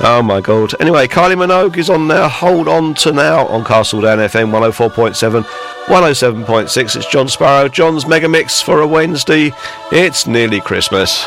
Oh 0.00 0.22
my 0.22 0.40
god. 0.40 0.74
Anyway, 0.80 1.06
Kylie 1.06 1.36
Minogue 1.36 1.78
is 1.78 1.88
on 1.88 2.08
now. 2.08 2.28
Hold 2.28 2.66
on 2.66 2.94
to 2.94 3.12
now 3.12 3.46
on 3.46 3.64
Castle 3.64 4.00
Down 4.00 4.18
FM 4.18 4.50
104.7, 4.50 5.44
107.6. 5.86 6.96
It's 6.96 7.06
John 7.06 7.28
Sparrow. 7.28 7.68
John's 7.68 8.06
Mega 8.06 8.28
Mix 8.28 8.60
for 8.60 8.80
a 8.80 8.86
Wednesday. 8.86 9.52
It's 9.92 10.26
nearly 10.26 10.60
Christmas. 10.60 11.24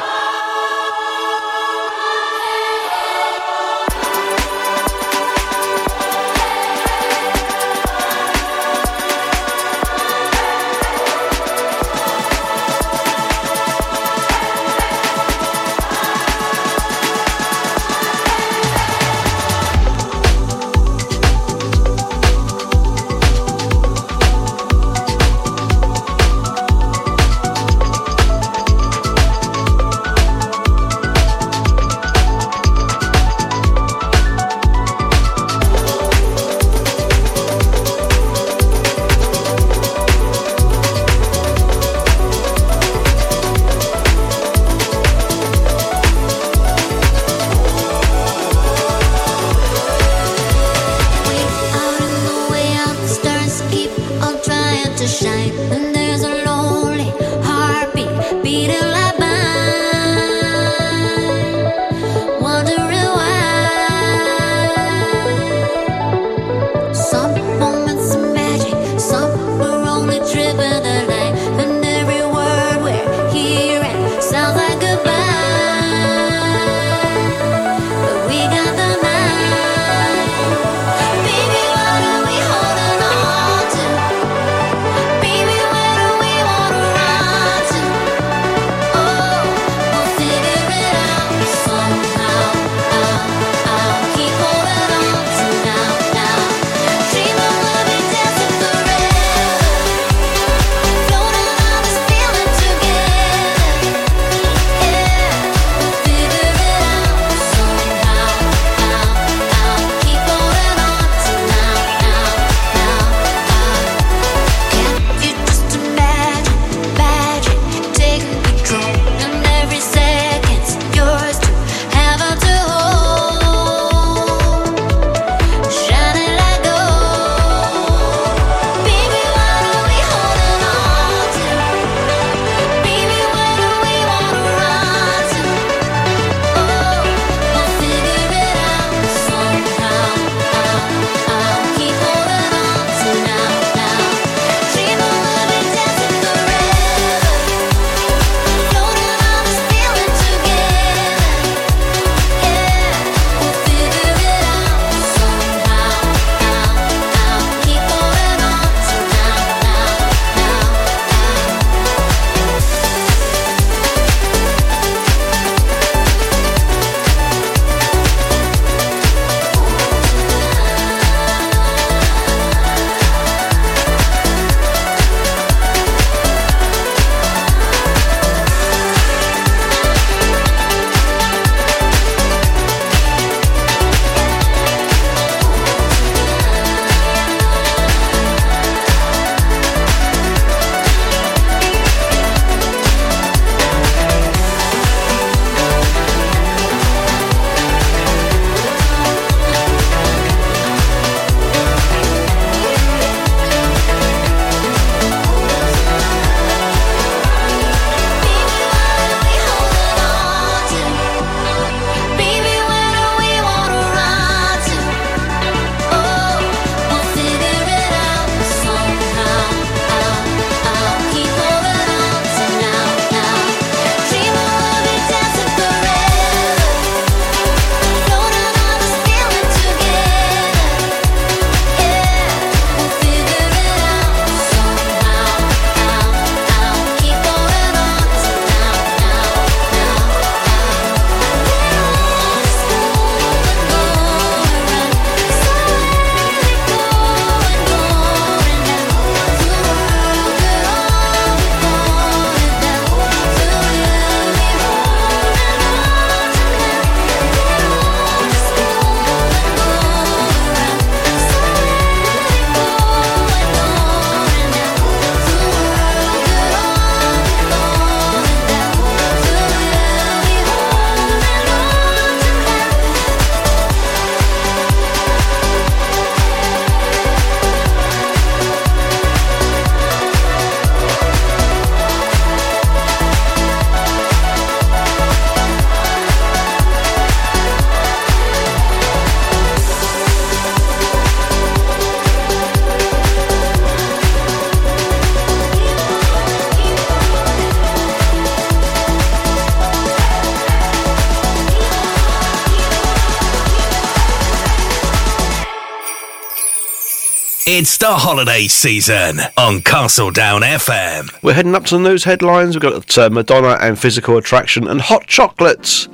holiday 308.00 308.48
season 308.48 309.20
on 309.36 309.62
Castle 309.62 310.10
Down 310.10 310.42
FM. 310.42 311.22
We're 311.22 311.34
heading 311.34 311.54
up 311.54 311.66
to 311.66 311.78
the 311.78 311.84
news 311.84 312.06
headlines. 312.06 312.56
We've 312.56 312.62
got 312.62 312.98
uh, 312.98 313.10
Madonna 313.10 313.58
and 313.60 313.78
physical 313.78 314.16
attraction 314.16 314.70
and 314.70 314.80
hot 314.80 315.06
chocolates. 315.06 315.90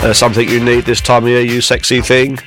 Uh, 0.00 0.12
something 0.12 0.46
you 0.46 0.62
need 0.62 0.84
this 0.84 1.00
time 1.00 1.24
of 1.24 1.30
year, 1.30 1.40
you 1.40 1.62
sexy 1.62 2.02
thing. 2.02 2.38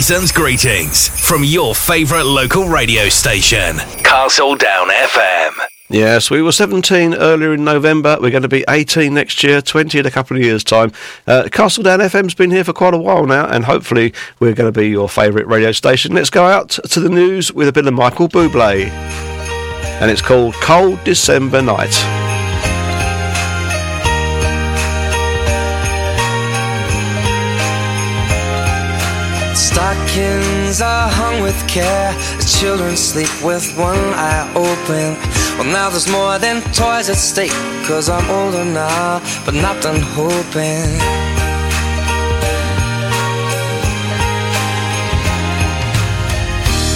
Season's 0.00 0.32
greetings 0.32 1.08
from 1.08 1.44
your 1.44 1.74
favourite 1.74 2.24
local 2.24 2.66
radio 2.66 3.10
station, 3.10 3.76
Castle 4.02 4.56
Down 4.56 4.88
FM. 4.88 5.52
Yes, 5.90 6.30
we 6.30 6.40
were 6.40 6.52
17 6.52 7.12
earlier 7.12 7.52
in 7.52 7.64
November. 7.64 8.16
We're 8.18 8.30
going 8.30 8.42
to 8.42 8.48
be 8.48 8.64
18 8.66 9.12
next 9.12 9.42
year, 9.42 9.60
20 9.60 9.98
in 9.98 10.06
a 10.06 10.10
couple 10.10 10.38
of 10.38 10.42
years' 10.42 10.64
time. 10.64 10.90
Uh, 11.26 11.50
Castle 11.52 11.82
Down 11.82 11.98
FM's 11.98 12.32
been 12.32 12.50
here 12.50 12.64
for 12.64 12.72
quite 12.72 12.94
a 12.94 12.98
while 12.98 13.26
now, 13.26 13.46
and 13.46 13.66
hopefully 13.66 14.14
we're 14.38 14.54
going 14.54 14.72
to 14.72 14.80
be 14.80 14.88
your 14.88 15.06
favourite 15.06 15.46
radio 15.46 15.70
station. 15.70 16.14
Let's 16.14 16.30
go 16.30 16.46
out 16.46 16.70
to 16.70 16.98
the 16.98 17.10
news 17.10 17.52
with 17.52 17.68
a 17.68 17.72
bit 17.72 17.86
of 17.86 17.92
Michael 17.92 18.30
Bublé. 18.30 18.86
And 20.00 20.10
it's 20.10 20.22
called 20.22 20.54
Cold 20.54 21.04
December 21.04 21.60
Night. 21.60 22.19
Stockings 30.70 30.82
are 30.82 31.08
hung 31.08 31.42
with 31.42 31.58
care. 31.66 32.12
The 32.38 32.56
children 32.60 32.96
sleep 32.96 33.30
with 33.42 33.76
one 33.76 33.98
eye 34.14 34.46
open. 34.54 35.18
Well, 35.58 35.66
now 35.66 35.90
there's 35.90 36.06
more 36.06 36.38
than 36.38 36.62
toys 36.72 37.08
at 37.08 37.16
stake. 37.16 37.50
Cause 37.88 38.08
I'm 38.08 38.28
older 38.30 38.64
now, 38.64 39.20
but 39.44 39.54
not 39.54 39.82
done 39.82 40.00
hoping. 40.00 40.86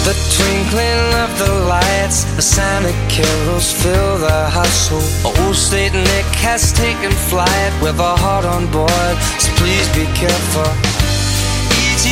The 0.07 0.14
twinkling 0.37 1.11
of 1.25 1.31
the 1.39 1.53
lights, 1.66 2.22
the 2.37 2.43
Santa 2.43 2.93
carols 3.09 3.72
fill 3.72 4.18
the 4.18 4.51
household. 4.51 5.11
Old 5.25 5.57
Saint 5.57 5.95
Nick 5.95 6.27
has 6.47 6.72
taken 6.72 7.11
flight 7.11 7.72
with 7.83 7.99
a 7.99 8.14
heart 8.22 8.45
on 8.45 8.70
board, 8.70 9.16
so 9.41 9.51
please 9.57 9.89
be 9.97 10.07
careful. 10.14 11.24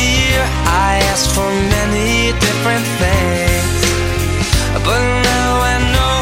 Year 0.03 0.43
I 0.67 0.99
ask 1.11 1.31
for 1.31 1.47
many 1.47 2.35
different 2.35 2.85
things, 2.99 3.79
but 4.83 4.99
now 4.99 5.51
I 5.63 5.75
know 5.95 6.17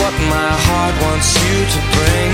what 0.00 0.14
my 0.28 0.52
heart 0.68 0.94
wants 1.00 1.32
you 1.40 1.56
to 1.74 1.80
bring. 1.96 2.32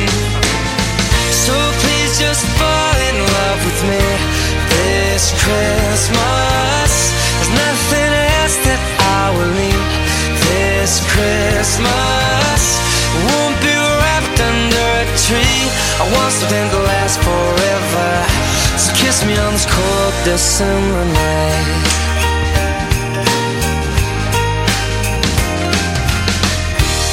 So 1.30 1.54
please 1.82 2.18
just 2.18 2.42
fall 2.58 2.98
in 3.10 3.16
love 3.38 3.60
with 3.62 3.80
me 3.86 4.04
this 4.74 5.30
Christmas. 5.38 6.92
There's 7.38 7.54
nothing 7.54 8.10
else 8.42 8.56
that 8.66 8.80
I 9.22 9.22
will 9.38 9.52
need 9.54 9.86
this 10.50 10.98
Christmas. 11.14 12.62
Won't 13.30 13.58
be 13.62 13.74
wrapped 14.02 14.38
under 14.50 14.88
a 15.02 15.06
tree. 15.14 15.62
I 16.02 16.04
want 16.10 16.32
something 16.34 16.66
to 16.74 16.80
last 16.90 17.22
forever. 17.22 18.27
So 18.88 18.94
kiss 18.94 19.22
me 19.26 19.36
on 19.36 19.52
this 19.52 19.66
cold 19.66 20.14
December 20.24 21.04
night. 21.04 21.84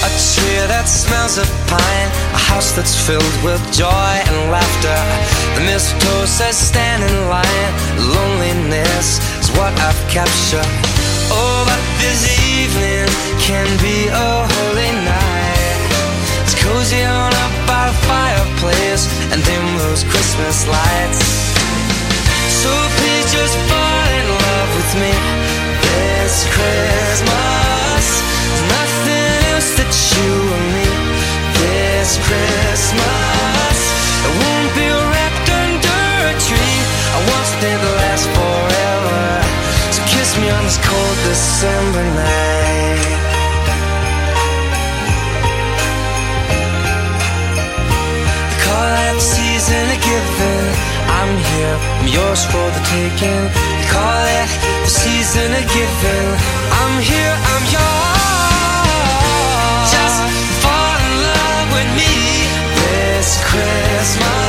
A 0.07 0.09
tree 0.15 0.63
that 0.71 0.87
smells 0.87 1.35
of 1.37 1.51
pine, 1.67 2.09
a 2.31 2.39
house 2.39 2.71
that's 2.71 2.95
filled 2.95 3.35
with 3.43 3.59
joy 3.75 3.91
and 4.23 4.37
laughter. 4.55 4.99
The 5.59 5.67
mistletoe 5.67 6.23
says 6.23 6.55
stand 6.55 7.03
in 7.03 7.15
line. 7.27 7.71
Loneliness 7.99 9.19
is 9.43 9.51
what 9.59 9.75
I've 9.83 9.99
captured. 10.07 10.71
Oh, 11.27 11.59
but 11.67 11.81
this 11.99 12.23
evening 12.55 13.03
can 13.43 13.67
be 13.83 14.07
a 14.07 14.31
holy 14.47 14.91
night. 15.03 15.91
It's 16.39 16.55
cozy 16.55 17.03
on 17.03 17.35
up 17.35 17.53
by 17.67 17.91
the 17.91 17.97
fireplace 18.07 19.11
and 19.35 19.43
dim 19.43 19.65
those 19.75 20.07
Christmas 20.07 20.63
lights. 20.71 21.44
So 22.65 22.73
please 22.97 23.29
just 23.29 23.57
fall 23.69 24.05
in 24.17 24.25
love 24.25 24.69
with 24.73 24.91
me 24.97 25.13
this 25.85 26.49
Christmas. 26.49 28.05
Nothing 28.73 29.37
else 29.53 29.69
that 29.77 29.93
you 30.09 30.33
and 30.57 30.67
me 30.73 30.89
this 31.61 32.17
Christmas. 32.25 33.77
It 34.25 34.33
won't 34.41 34.71
be 34.73 34.87
wrapped 34.89 35.49
under 35.61 36.09
a 36.25 36.33
tree. 36.41 36.79
I 37.13 37.19
want 37.29 37.45
something 37.53 37.77
to 37.85 37.91
last 38.01 38.25
forever. 38.33 39.21
So 39.93 40.01
kiss 40.09 40.33
me 40.41 40.49
on 40.49 40.65
this 40.65 40.81
cold 40.81 41.17
December 41.29 42.01
night. 42.17 43.13
They 48.49 48.57
call 48.65 48.89
that 48.89 49.21
season 49.21 49.85
of 49.93 49.99
giving. 50.01 50.94
I'm 51.19 51.33
here, 51.51 51.75
I'm 51.99 52.07
yours 52.07 52.41
for 52.51 52.67
the 52.75 52.81
taking. 52.91 53.43
Call 53.93 54.23
it 54.39 54.49
the 54.83 54.91
season 55.03 55.49
of 55.59 55.65
giving. 55.75 56.27
I'm 56.79 56.95
here, 57.01 57.35
I'm 57.51 57.65
yours. 57.75 58.75
Just 59.95 60.19
fall 60.63 60.95
in 61.07 61.13
love 61.31 61.67
with 61.75 61.89
me 61.99 62.13
this 62.79 63.29
Christmas. 63.49 64.44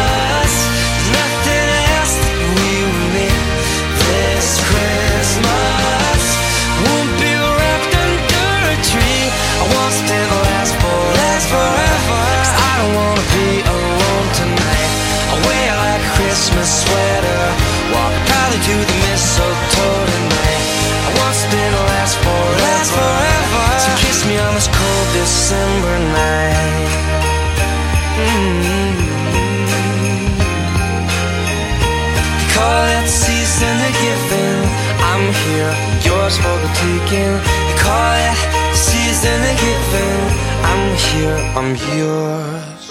Call 33.06 33.14
it 33.14 33.18
season 33.26 33.76
of 33.86 33.92
giving. 34.02 34.62
I'm 34.98 35.32
here, 35.44 35.72
yours 36.04 36.36
for 36.38 36.56
the 36.58 36.70
taking. 36.74 37.34
They 37.66 37.76
call 37.78 38.14
it 38.16 38.36
season 38.74 39.40
of 39.42 39.56
giving. 39.60 40.22
I'm 40.64 40.96
here, 40.96 41.38
I'm 41.54 41.76
yours. 41.98 42.90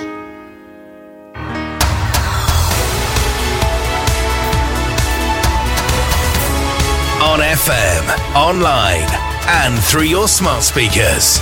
On 7.22 7.40
FM, 7.40 8.36
online, 8.36 9.10
and 9.48 9.84
through 9.84 10.04
your 10.04 10.28
smart 10.28 10.64
speakers. 10.64 11.40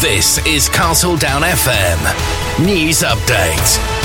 This 0.00 0.44
is 0.46 0.68
Castle 0.68 1.16
Down 1.16 1.42
FM 1.42 2.64
News 2.64 3.02
Update. 3.02 3.95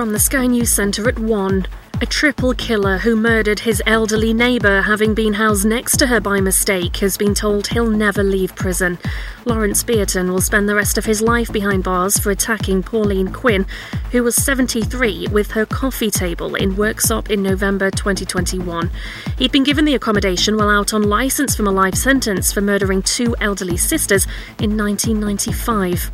From 0.00 0.14
the 0.14 0.18
Sky 0.18 0.46
News 0.46 0.70
Centre 0.70 1.10
at 1.10 1.18
1. 1.18 1.66
A 2.00 2.06
triple 2.06 2.54
killer 2.54 2.96
who 2.96 3.14
murdered 3.14 3.60
his 3.60 3.82
elderly 3.84 4.32
neighbour, 4.32 4.80
having 4.80 5.12
been 5.12 5.34
housed 5.34 5.66
next 5.66 5.98
to 5.98 6.06
her 6.06 6.18
by 6.18 6.40
mistake, 6.40 6.96
has 6.96 7.18
been 7.18 7.34
told 7.34 7.66
he'll 7.66 7.90
never 7.90 8.22
leave 8.22 8.54
prison. 8.54 8.98
Lawrence 9.44 9.84
Beaton 9.84 10.32
will 10.32 10.40
spend 10.40 10.66
the 10.66 10.74
rest 10.74 10.96
of 10.96 11.04
his 11.04 11.20
life 11.20 11.52
behind 11.52 11.84
bars 11.84 12.18
for 12.18 12.30
attacking 12.30 12.82
Pauline 12.82 13.30
Quinn, 13.30 13.66
who 14.10 14.22
was 14.22 14.34
73, 14.36 15.26
with 15.30 15.50
her 15.50 15.66
coffee 15.66 16.10
table 16.10 16.54
in 16.54 16.76
Worksop 16.76 17.30
in 17.30 17.42
November 17.42 17.90
2021. 17.90 18.90
He'd 19.36 19.52
been 19.52 19.64
given 19.64 19.84
the 19.84 19.96
accommodation 19.96 20.56
while 20.56 20.70
out 20.70 20.94
on 20.94 21.02
licence 21.02 21.54
from 21.54 21.66
a 21.66 21.72
life 21.72 21.94
sentence 21.94 22.50
for 22.50 22.62
murdering 22.62 23.02
two 23.02 23.36
elderly 23.42 23.76
sisters 23.76 24.26
in 24.58 24.78
1995. 24.78 26.10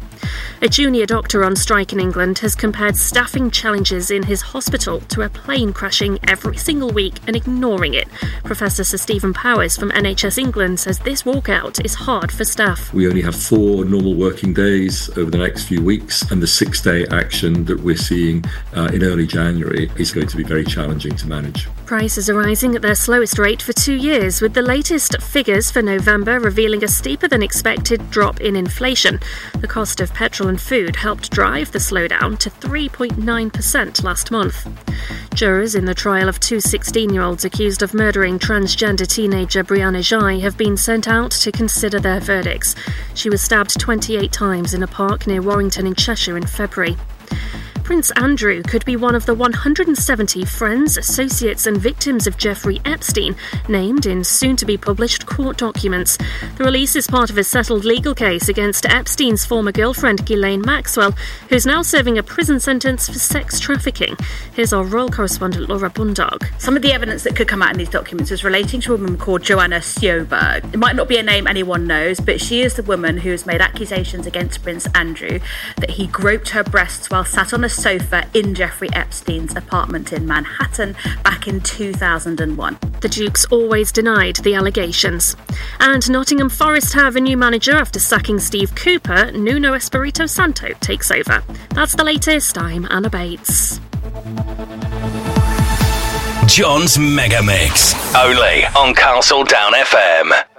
A 0.62 0.68
junior 0.68 1.06
doctor 1.06 1.44
on 1.44 1.54
strike 1.54 1.92
in 1.92 2.00
England 2.00 2.38
has 2.38 2.54
compared 2.54 2.96
staffing 2.96 3.50
challenges 3.50 4.10
in 4.10 4.22
his 4.22 4.40
hospital 4.40 5.00
to 5.00 5.22
a 5.22 5.28
plane 5.28 5.72
crashing 5.72 6.18
every 6.26 6.56
single 6.56 6.90
week 6.90 7.14
and 7.26 7.36
ignoring 7.36 7.94
it. 7.94 8.08
Professor 8.44 8.84
Sir 8.84 8.96
Stephen 8.96 9.32
Powis 9.32 9.76
from 9.76 9.90
NHS 9.90 10.38
England 10.38 10.80
says 10.80 10.98
this 11.00 11.24
walkout 11.24 11.84
is 11.84 11.94
hard 11.94 12.32
for 12.32 12.44
staff. 12.44 12.92
We 12.92 13.08
only 13.08 13.22
have 13.22 13.36
four 13.36 13.84
normal 13.84 14.14
working 14.14 14.54
days 14.54 15.10
over 15.16 15.30
the 15.30 15.38
next 15.38 15.64
few 15.64 15.82
weeks, 15.82 16.22
and 16.30 16.42
the 16.42 16.46
six 16.46 16.80
day 16.80 17.06
action 17.08 17.64
that 17.66 17.80
we're 17.80 17.96
seeing 17.96 18.44
uh, 18.74 18.90
in 18.92 19.02
early 19.02 19.26
January 19.26 19.90
is 19.96 20.12
going 20.12 20.26
to 20.28 20.36
be 20.36 20.44
very 20.44 20.64
challenging 20.64 21.14
to 21.16 21.26
manage. 21.26 21.68
Prices 21.87 22.28
are 22.28 22.34
rising 22.34 22.74
at 22.74 22.82
their 22.82 22.97
slowest 22.97 23.39
rate 23.39 23.62
for 23.62 23.72
two 23.72 23.95
years, 23.95 24.41
with 24.41 24.55
the 24.55 24.61
latest 24.61 25.22
figures 25.22 25.70
for 25.70 25.82
November 25.82 26.41
revealing 26.41 26.82
a 26.82 26.89
steeper 26.89 27.28
than 27.28 27.45
expected 27.45 28.11
drop 28.11 28.41
in 28.41 28.57
inflation. 28.57 29.20
The 29.61 29.68
cost 29.68 30.01
of 30.01 30.12
petrol 30.12 30.49
and 30.49 30.61
food 30.61 30.97
helped 30.97 31.30
drive 31.30 31.70
the 31.70 31.78
slowdown 31.78 32.39
to 32.41 32.51
3.9% 32.51 34.03
last 34.03 34.32
month. 34.32 34.66
Jurors 35.32 35.76
in 35.76 35.84
the 35.84 35.95
trial 35.95 36.28
of 36.28 36.41
two 36.41 36.59
16 36.59 37.14
year 37.14 37.22
olds 37.22 37.45
accused 37.45 37.84
of 37.84 37.95
murdering 37.95 38.41
transgender 38.41 39.07
teenager 39.07 39.62
Brianna 39.62 40.03
Ghey 40.03 40.41
have 40.41 40.59
been 40.59 40.76
sent 40.76 41.07
out 41.07 41.30
to 41.30 41.53
consider 41.53 42.01
their 42.01 42.18
verdicts. 42.18 42.74
She 43.14 43.30
was 43.30 43.43
stabbed 43.43 43.78
28 43.78 44.32
times 44.32 44.74
in 44.74 44.82
a 44.82 44.89
park 44.89 45.28
near 45.28 45.41
Warrington 45.41 45.87
in 45.87 45.95
Cheshire 45.95 46.37
in 46.37 46.49
February. 46.49 46.97
Prince 47.87 48.11
Andrew 48.16 48.64
could 48.64 48.84
be 48.84 48.97
one 48.97 49.14
of 49.14 49.26
the 49.26 49.34
170 49.34 50.45
friends, 50.45 50.97
associates, 50.97 51.66
and 51.66 51.76
victims 51.76 52.26
of 52.26 52.37
Jeffrey 52.37 52.80
Epstein 52.84 53.37
named 53.68 54.07
in 54.07 54.24
soon 54.24 54.57
to 54.57 54.66
be 54.66 54.76
published 54.76 55.24
court 55.26 55.57
documents. 55.57 56.18
The 56.57 56.64
release 56.64 56.97
is 56.97 57.07
part 57.07 57.30
of 57.30 57.39
a 57.39 57.45
settled 57.45 57.84
legal 57.84 58.12
case 58.12 58.49
against 58.49 58.87
Epstein's 58.87 59.47
former 59.47 59.70
girlfriend, 59.70 60.26
Ghislaine 60.26 60.62
Maxwell, 60.62 61.12
who's 61.49 61.64
now 61.64 61.80
serving 61.80 62.18
a 62.18 62.24
prison 62.24 62.59
sentence 62.59 63.07
for 63.07 63.20
sex 63.20 63.61
trafficking. 63.61 64.16
Here's 64.53 64.72
our 64.72 64.82
royal 64.82 65.09
correspondent, 65.09 65.68
Laura 65.68 65.89
Bundock. 65.89 66.43
Some 66.61 66.74
of 66.74 66.82
the 66.82 66.93
evidence 66.93 67.22
that 67.22 67.37
could 67.37 67.47
come 67.47 67.62
out 67.62 67.70
in 67.70 67.78
these 67.78 67.89
documents 67.89 68.32
is 68.32 68.43
relating 68.43 68.80
to 68.80 68.95
a 68.95 68.97
woman 68.97 69.16
called 69.16 69.45
Johanna 69.45 69.78
Sjoberg. 69.78 70.74
It 70.74 70.78
might 70.78 70.97
not 70.97 71.07
be 71.07 71.18
a 71.18 71.22
name 71.22 71.47
anyone 71.47 71.87
knows, 71.87 72.18
but 72.18 72.41
she 72.41 72.62
is 72.62 72.74
the 72.74 72.82
woman 72.82 73.18
who 73.18 73.30
has 73.30 73.47
made 73.47 73.61
accusations 73.61 74.26
against 74.26 74.64
Prince 74.64 74.89
Andrew 74.93 75.39
that 75.76 75.91
he 75.91 76.09
groped 76.09 76.49
her 76.49 76.64
breasts 76.64 77.11
while 77.11 77.24
sat 77.24 77.55
on 77.55 77.62
a 77.62 77.75
sofa 77.76 78.26
in 78.34 78.54
Jeffrey 78.54 78.88
Epstein's 78.92 79.54
apartment 79.54 80.12
in 80.12 80.26
Manhattan 80.26 80.96
back 81.22 81.46
in 81.46 81.60
2001. 81.60 82.78
The 83.00 83.08
Dukes 83.08 83.44
always 83.46 83.92
denied 83.92 84.36
the 84.36 84.54
allegations. 84.54 85.36
And 85.78 86.08
Nottingham 86.10 86.48
Forest 86.48 86.94
have 86.94 87.16
a 87.16 87.20
new 87.20 87.36
manager 87.36 87.76
after 87.76 87.98
sacking 87.98 88.38
Steve 88.38 88.74
Cooper. 88.74 89.30
Nuno 89.32 89.74
Espirito 89.74 90.26
Santo 90.26 90.68
takes 90.80 91.10
over. 91.10 91.42
That's 91.70 91.94
the 91.94 92.04
latest. 92.04 92.58
I'm 92.58 92.86
Anna 92.90 93.10
Bates. 93.10 93.78
John's 96.46 96.98
Mega 96.98 97.42
Mix. 97.42 97.94
Only 98.16 98.64
on 98.76 98.94
Castle 98.94 99.44
Down 99.44 99.72
FM. 99.72 100.55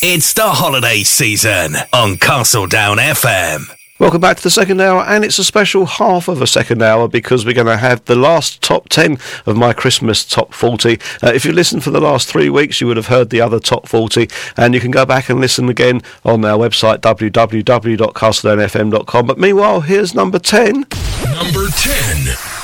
It's 0.00 0.32
the 0.32 0.46
holiday 0.46 1.02
season 1.02 1.74
on 1.92 2.18
Castle 2.18 2.68
Down 2.68 2.98
FM. 2.98 3.62
Welcome 3.98 4.20
back 4.20 4.36
to 4.36 4.42
the 4.44 4.50
second 4.50 4.80
hour, 4.80 5.02
and 5.02 5.24
it's 5.24 5.40
a 5.40 5.44
special 5.44 5.86
half 5.86 6.28
of 6.28 6.40
a 6.40 6.46
second 6.46 6.82
hour 6.82 7.08
because 7.08 7.44
we're 7.44 7.52
going 7.52 7.66
to 7.66 7.76
have 7.76 8.04
the 8.04 8.14
last 8.14 8.62
top 8.62 8.88
10 8.90 9.18
of 9.44 9.56
my 9.56 9.72
Christmas 9.72 10.24
top 10.24 10.54
40. 10.54 11.00
Uh, 11.20 11.32
if 11.34 11.44
you 11.44 11.50
listened 11.50 11.82
for 11.82 11.90
the 11.90 12.00
last 12.00 12.28
three 12.28 12.48
weeks, 12.48 12.80
you 12.80 12.86
would 12.86 12.96
have 12.96 13.08
heard 13.08 13.30
the 13.30 13.40
other 13.40 13.58
top 13.58 13.88
40, 13.88 14.28
and 14.56 14.72
you 14.72 14.78
can 14.78 14.92
go 14.92 15.04
back 15.04 15.30
and 15.30 15.40
listen 15.40 15.68
again 15.68 16.00
on 16.24 16.44
our 16.44 16.56
website 16.56 16.98
www.castledownfm.com. 16.98 19.26
But 19.26 19.38
meanwhile, 19.38 19.80
here's 19.80 20.14
number 20.14 20.38
10. 20.38 20.74
Number 20.74 21.66
10. 21.70 22.57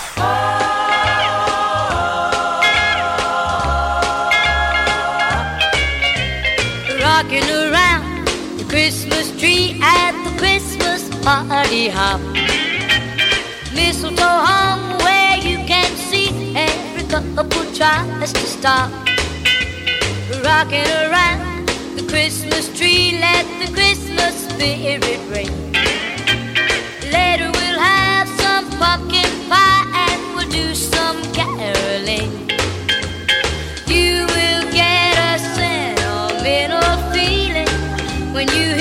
Party 11.25 11.89
hop. 11.89 12.21
Mistletoe 13.73 14.41
hung 14.49 14.99
where 14.99 15.39
you 15.39 15.57
can 15.67 15.91
see 15.97 16.29
every 16.55 17.05
couple 17.09 17.65
tries 17.73 18.33
to 18.35 18.47
stop. 18.47 18.91
Rocking 20.45 20.87
around 21.05 21.67
the 21.97 22.05
Christmas 22.07 22.69
tree, 22.77 23.19
let 23.21 23.47
the 23.59 23.73
Christmas 23.73 24.35
spirit 24.49 25.21
ring. 25.33 25.55
Later 27.11 27.51
we'll 27.57 27.81
have 27.81 28.29
some 28.43 28.69
pumpkin 28.79 29.31
pie 29.49 29.85
and 30.07 30.21
we'll 30.37 30.51
do 30.51 30.75
some 30.75 31.23
caroling. 31.33 32.33
You 33.87 34.27
will 34.37 34.65
get 34.73 35.17
a 35.33 35.39
sentimental 35.57 36.93
feeling 37.15 37.73
when 38.35 38.47
you 38.49 38.74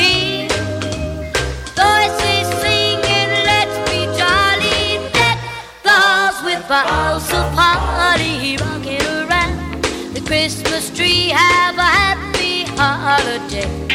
Christmas 10.44 10.90
tree. 10.90 11.30
Have 11.30 11.78
a 11.78 11.82
happy 11.84 12.66
holiday. 12.76 13.93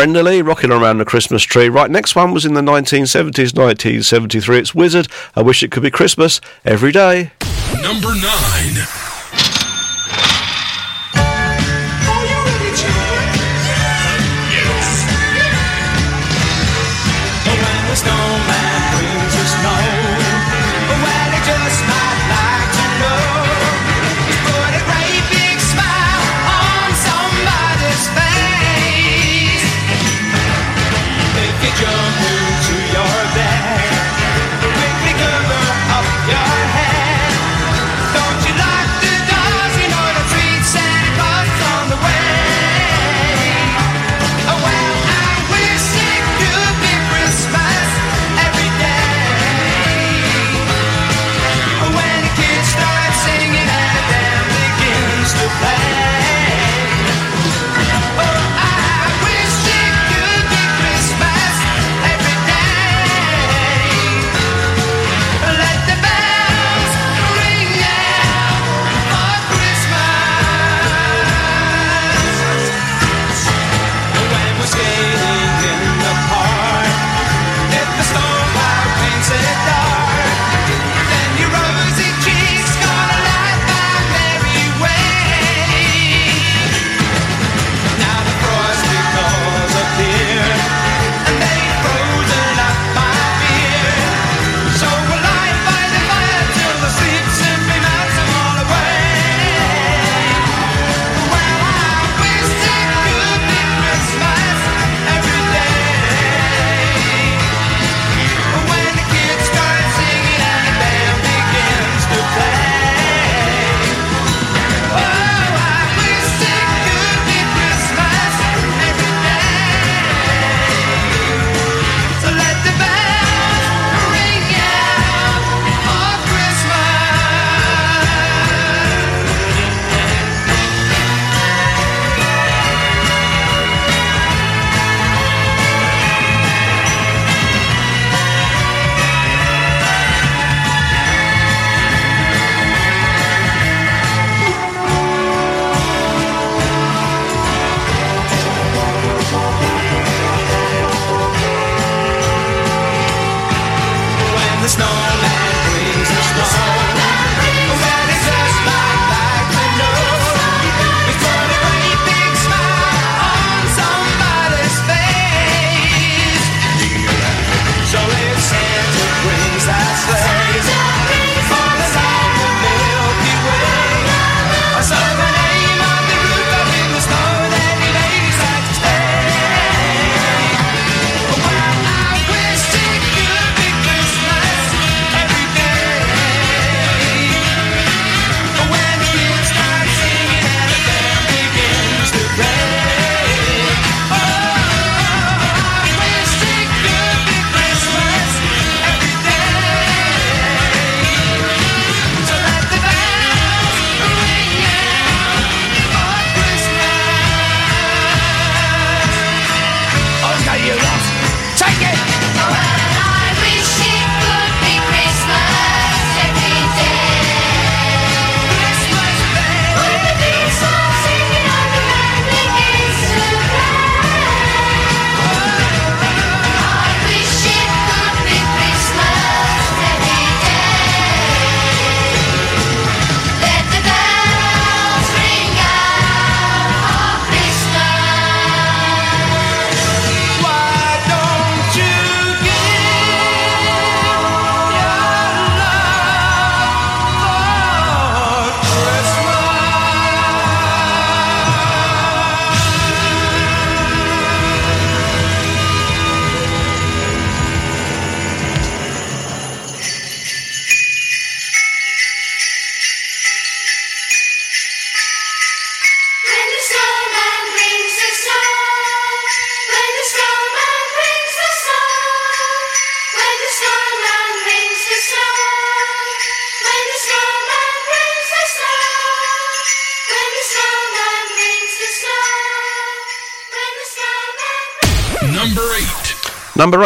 Brenda 0.00 0.22
Lee 0.22 0.40
rocking 0.40 0.72
around 0.72 0.96
the 0.96 1.04
Christmas 1.04 1.42
tree. 1.42 1.68
Right, 1.68 1.90
next 1.90 2.16
one 2.16 2.32
was 2.32 2.46
in 2.46 2.54
the 2.54 2.62
1970s, 2.62 3.54
1973. 3.54 4.58
It's 4.58 4.74
Wizzard. 4.74 5.08
I 5.36 5.42
wish 5.42 5.62
it 5.62 5.70
could 5.70 5.82
be 5.82 5.90
Christmas 5.90 6.40
every 6.64 6.90
day. 6.90 7.32
Number 7.82 8.14
nine. 8.14 8.99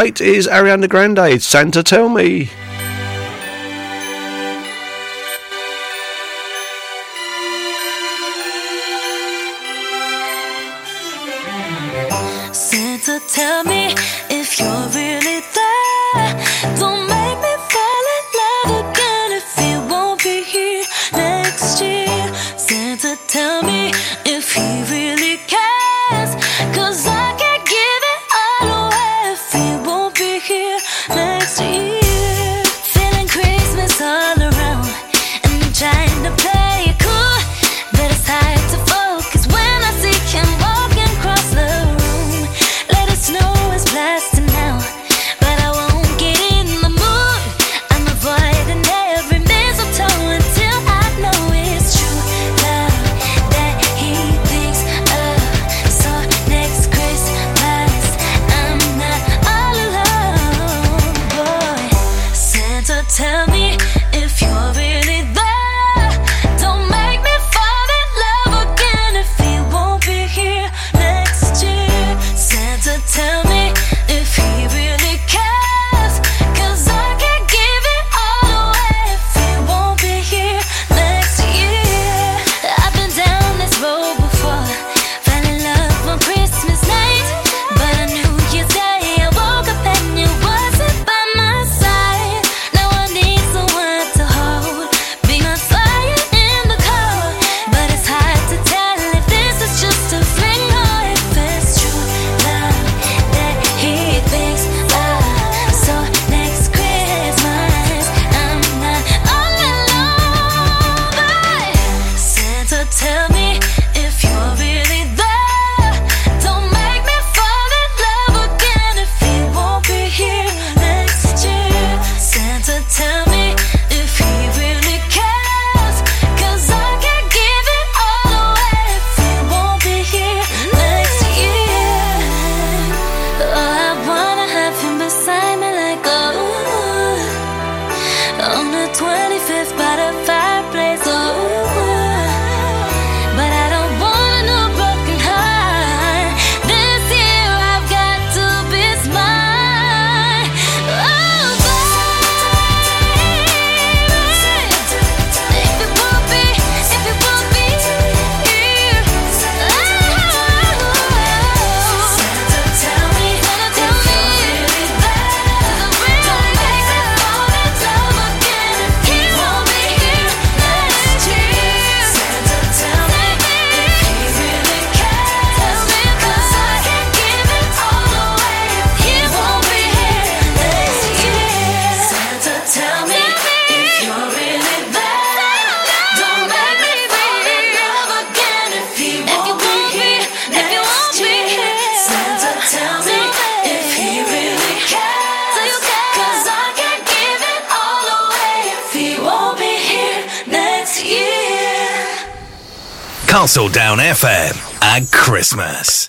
date 0.04 0.20
is 0.20 0.46
Ariana 0.46 0.86
Grande, 0.86 1.40
Santa 1.40 1.82
Tell 1.82 2.10
Me. 2.10 2.50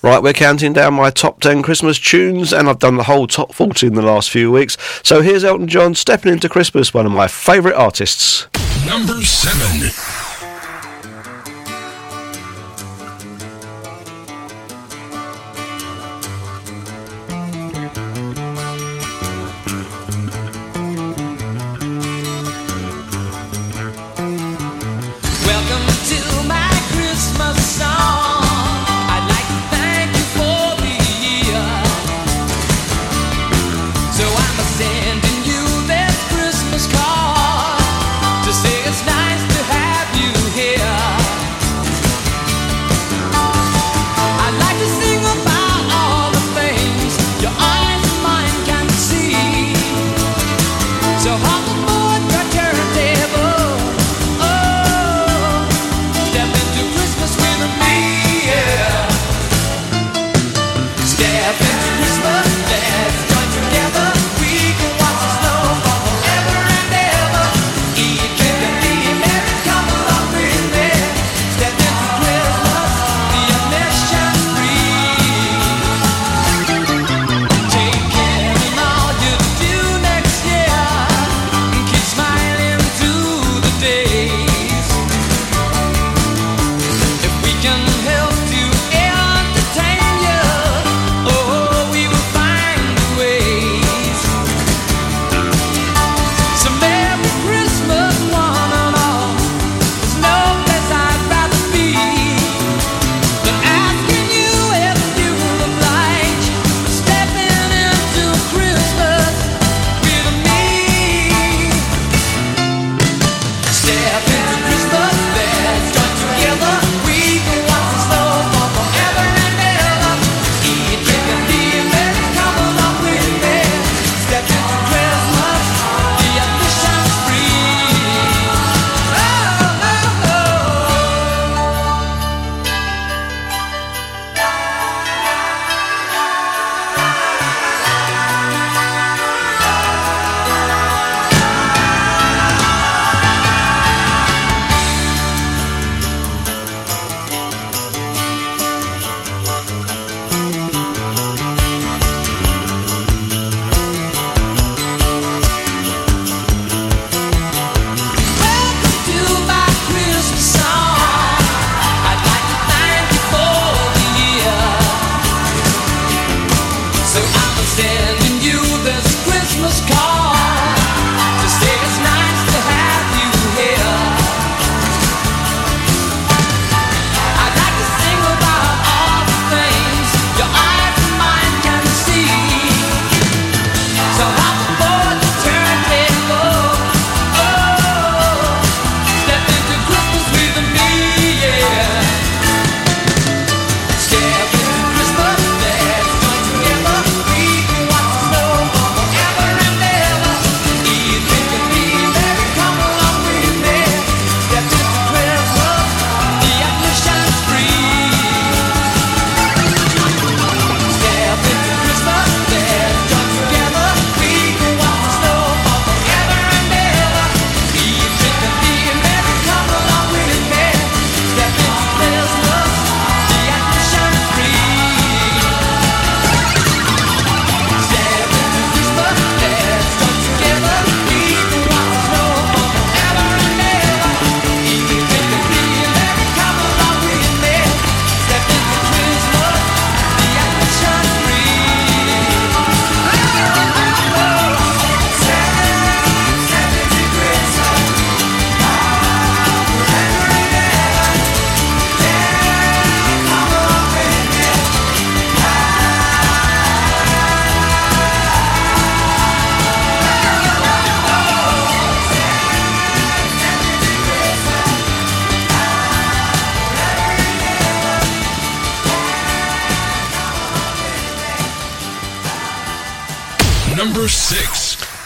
Right, 0.05 0.21
we're 0.21 0.33
counting 0.33 0.73
down 0.73 0.93
my 0.93 1.09
top 1.09 1.39
10 1.39 1.63
Christmas 1.63 1.97
tunes, 1.97 2.53
and 2.53 2.69
I've 2.69 2.77
done 2.77 2.95
the 2.95 3.05
whole 3.05 3.25
top 3.25 3.55
40 3.55 3.87
in 3.87 3.95
the 3.95 4.03
last 4.03 4.29
few 4.29 4.51
weeks. 4.51 4.77
So 5.01 5.23
here's 5.23 5.43
Elton 5.43 5.67
John 5.67 5.95
stepping 5.95 6.31
into 6.31 6.47
Christmas, 6.47 6.93
one 6.93 7.07
of 7.07 7.11
my 7.11 7.27
favourite 7.27 7.75
artists. 7.75 8.45
Number 8.85 9.19
7. 9.23 10.14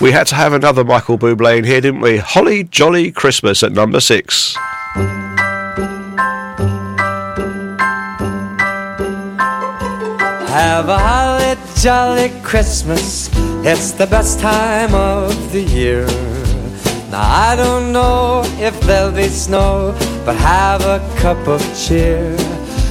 We 0.10 0.14
had 0.14 0.26
to 0.26 0.36
have 0.36 0.54
another 0.54 0.84
Michael 0.84 1.20
Bublé 1.20 1.60
in 1.60 1.64
here, 1.64 1.82
didn't 1.82 2.02
we? 2.02 2.18
Holly 2.18 2.64
Jolly 2.64 3.12
Christmas 3.12 3.62
at 3.62 3.74
number 3.74 4.00
six. 4.00 4.56
Have 10.50 10.90
a 10.90 10.98
holly 10.98 11.56
jolly 11.80 12.32
Christmas. 12.42 13.30
It's 13.64 13.92
the 13.92 14.08
best 14.08 14.40
time 14.40 14.96
of 14.96 15.52
the 15.52 15.62
year. 15.62 16.08
Now 17.12 17.22
I 17.22 17.56
don't 17.56 17.94
know 17.94 18.42
if 18.58 18.82
there'll 18.82 19.12
be 19.12 19.28
snow, 19.28 19.96
but 20.26 20.36
have 20.38 20.82
a 20.82 21.08
cup 21.20 21.48
of 21.48 21.62
cheer. 21.78 22.36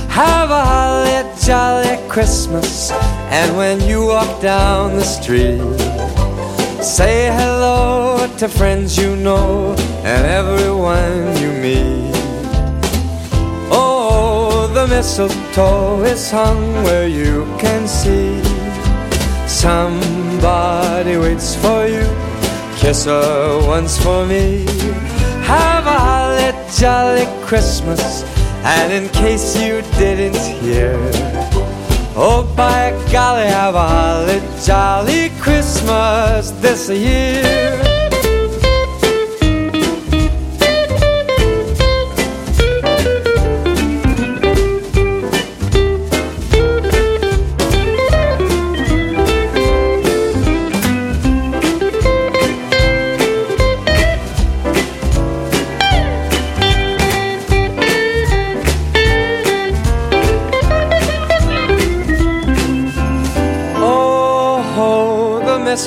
Have 0.08 0.50
a 0.50 0.64
holly 0.64 1.24
jolly 1.44 1.98
Christmas. 2.08 2.92
And 3.32 3.56
when 3.56 3.80
you 3.80 4.06
walk 4.06 4.40
down 4.40 4.94
the 4.94 5.02
street, 5.02 5.87
say 6.88 7.26
hello 7.26 8.26
to 8.38 8.48
friends 8.48 8.96
you 8.96 9.14
know 9.14 9.74
and 10.04 10.26
everyone 10.26 11.36
you 11.36 11.52
meet. 11.52 12.10
Oh, 13.70 14.70
the 14.72 14.86
mistletoe 14.86 16.02
is 16.04 16.30
hung 16.30 16.72
where 16.84 17.06
you 17.06 17.44
can 17.58 17.86
see. 17.86 18.42
Somebody 19.46 21.18
waits 21.18 21.54
for 21.56 21.86
you. 21.86 22.06
Kiss 22.78 23.04
her 23.04 23.60
once 23.66 24.02
for 24.02 24.24
me. 24.24 24.64
Have 25.44 25.86
a 25.86 25.98
holly 26.08 26.52
jolly 26.74 27.26
Christmas. 27.44 28.24
And 28.64 28.90
in 28.90 29.10
case 29.10 29.60
you 29.60 29.82
didn't 29.98 30.40
hear, 30.62 30.96
oh 32.20 32.42
by 32.56 32.90
golly, 33.12 33.46
have 33.46 33.74
a 33.74 33.88
holly 33.88 34.40
jolly 34.64 35.30
Christmas 35.40 36.50
this 36.60 36.90
year. 36.90 37.97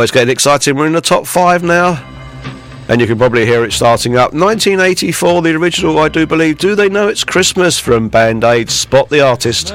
It's 0.00 0.12
getting 0.12 0.32
exciting. 0.32 0.76
We're 0.76 0.86
in 0.86 0.92
the 0.92 1.00
top 1.00 1.26
five 1.26 1.62
now. 1.62 2.08
And 2.88 3.00
you 3.00 3.06
can 3.06 3.18
probably 3.18 3.46
hear 3.46 3.64
it 3.64 3.72
starting 3.72 4.16
up. 4.16 4.32
1984, 4.32 5.42
the 5.42 5.54
original, 5.54 5.98
I 5.98 6.08
do 6.08 6.26
believe. 6.26 6.58
Do 6.58 6.74
They 6.74 6.88
Know 6.88 7.08
It's 7.08 7.24
Christmas 7.24 7.78
from 7.78 8.08
Band 8.08 8.42
Aid? 8.44 8.70
Spot 8.70 9.08
the 9.08 9.20
artist. 9.20 9.72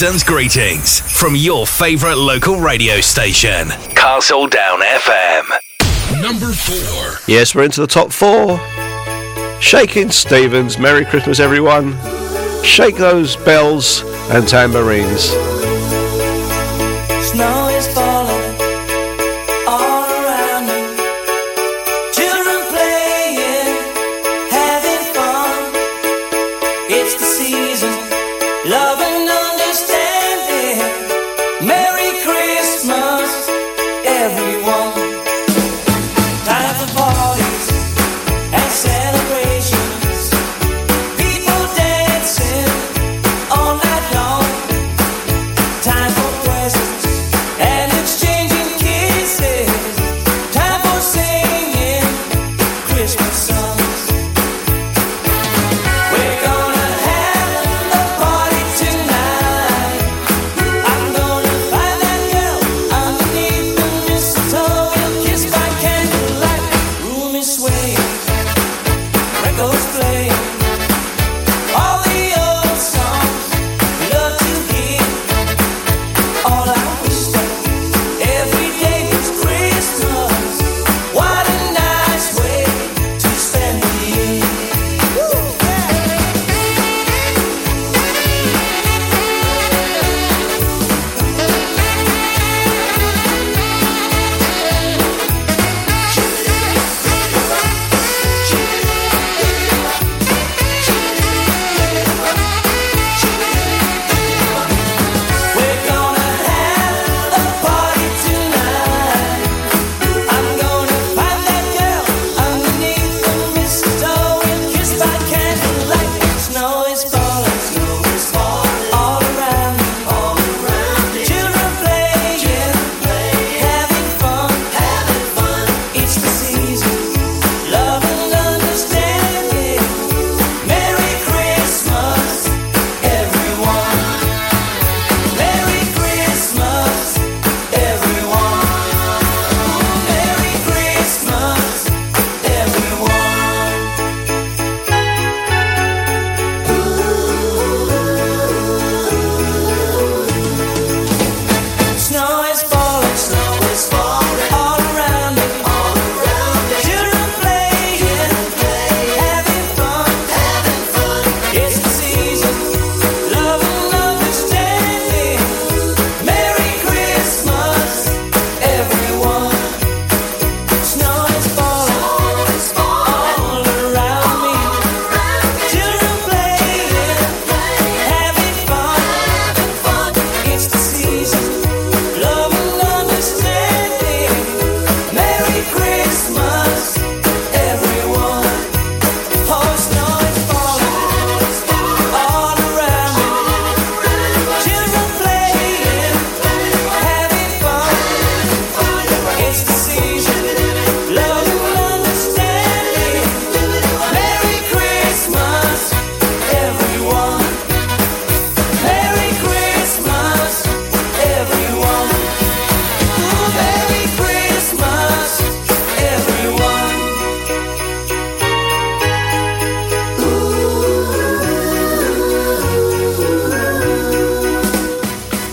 season's 0.00 0.24
greetings 0.24 1.00
from 1.00 1.36
your 1.36 1.66
favourite 1.66 2.16
local 2.16 2.58
radio 2.58 3.02
station, 3.02 3.68
Castle 3.94 4.46
Down 4.46 4.80
FM. 4.80 6.22
Number 6.22 6.54
four. 6.54 7.18
Yes, 7.28 7.54
we're 7.54 7.64
into 7.64 7.82
the 7.82 7.86
top 7.86 8.10
four. 8.10 8.58
Shakin' 9.60 10.10
Stevens. 10.10 10.78
Merry 10.78 11.04
Christmas, 11.04 11.38
everyone. 11.38 11.98
Shake 12.64 12.96
those 12.96 13.36
bells 13.36 14.02
and 14.30 14.48
tambourines. 14.48 15.49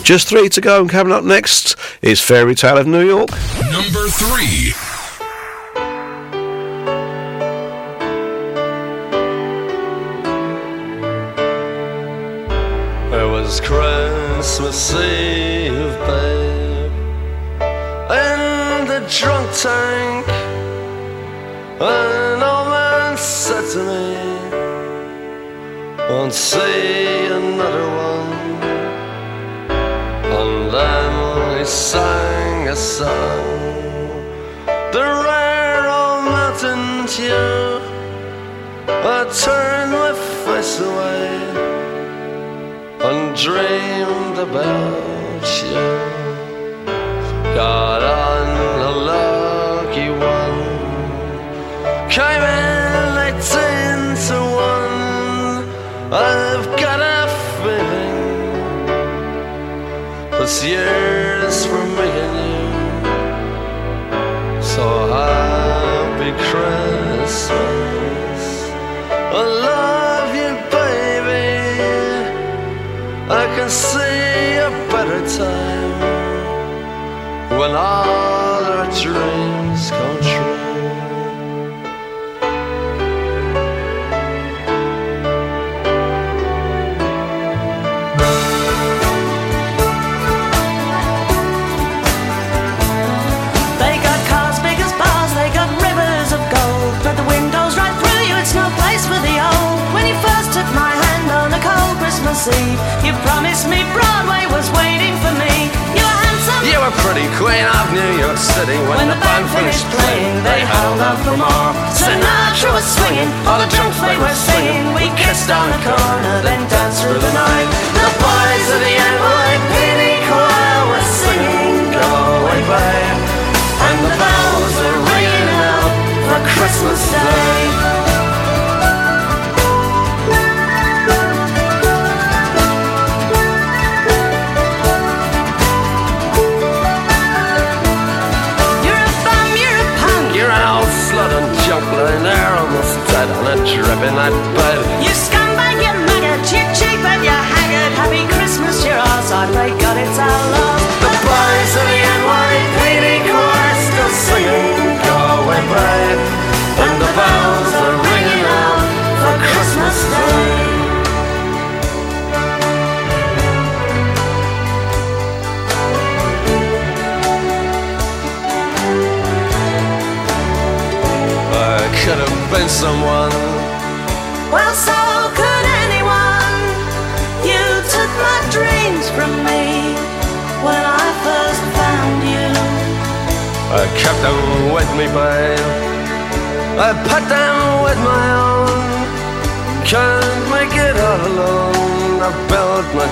Just 0.07 0.29
three 0.29 0.47
to 0.47 0.61
go, 0.61 0.79
and 0.79 0.89
coming 0.89 1.11
up 1.11 1.25
next 1.25 1.75
is 2.01 2.21
Fairy 2.21 2.55
Tale 2.55 2.77
of 2.77 2.87
New 2.87 3.05
York. 3.05 3.29
Number 3.73 4.07
three. 4.07 4.86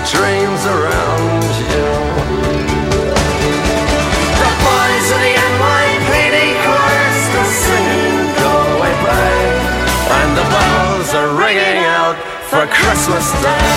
trains 0.08 0.66
around 0.68 1.44
you. 1.66 1.86
The 4.42 4.52
boys 4.62 5.08
of 5.16 5.20
the 5.26 5.34
NYPD 5.34 6.38
chorus 6.62 7.20
go 7.34 7.42
singing 7.66 8.30
away 8.38 8.94
by, 9.02 9.30
and 10.20 10.30
the 10.38 10.46
bells 10.54 11.10
are 11.16 11.32
ringing 11.34 11.86
out 11.86 12.18
for 12.50 12.68
Christmas 12.68 13.32
Day. 13.42 13.75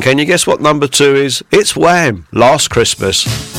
And 0.00 0.04
can 0.06 0.16
you 0.16 0.24
guess 0.24 0.46
what 0.46 0.62
number 0.62 0.86
two 0.88 1.14
is? 1.14 1.44
It's 1.50 1.76
Wham! 1.76 2.26
Last 2.32 2.68
Christmas. 2.68 3.49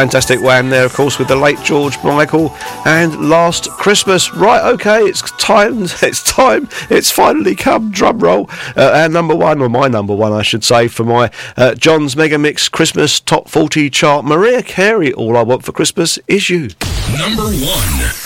fantastic 0.00 0.40
wham 0.40 0.70
there, 0.70 0.86
of 0.86 0.94
course, 0.94 1.18
with 1.18 1.28
the 1.28 1.36
late 1.36 1.62
George 1.62 2.02
Michael 2.02 2.56
and 2.86 3.28
Last 3.28 3.68
Christmas. 3.72 4.32
Right, 4.32 4.64
okay, 4.72 5.00
it's 5.00 5.20
time, 5.32 5.82
it's 6.02 6.22
time, 6.22 6.70
it's 6.88 7.10
finally 7.10 7.54
come. 7.54 7.90
Drum 7.90 8.18
roll, 8.18 8.48
uh, 8.78 8.92
our 8.94 9.10
number 9.10 9.36
one, 9.36 9.60
or 9.60 9.68
my 9.68 9.88
number 9.88 10.14
one, 10.14 10.32
I 10.32 10.40
should 10.40 10.64
say, 10.64 10.88
for 10.88 11.04
my 11.04 11.30
uh, 11.54 11.74
John's 11.74 12.16
Mega 12.16 12.38
Mix 12.38 12.70
Christmas 12.70 13.20
Top 13.20 13.50
40 13.50 13.90
chart. 13.90 14.24
Mariah 14.24 14.62
Carey, 14.62 15.12
All 15.12 15.36
I 15.36 15.42
Want 15.42 15.66
for 15.66 15.72
Christmas 15.72 16.18
Is 16.26 16.48
You. 16.48 16.70
Number 17.18 17.42
one. 17.42 18.19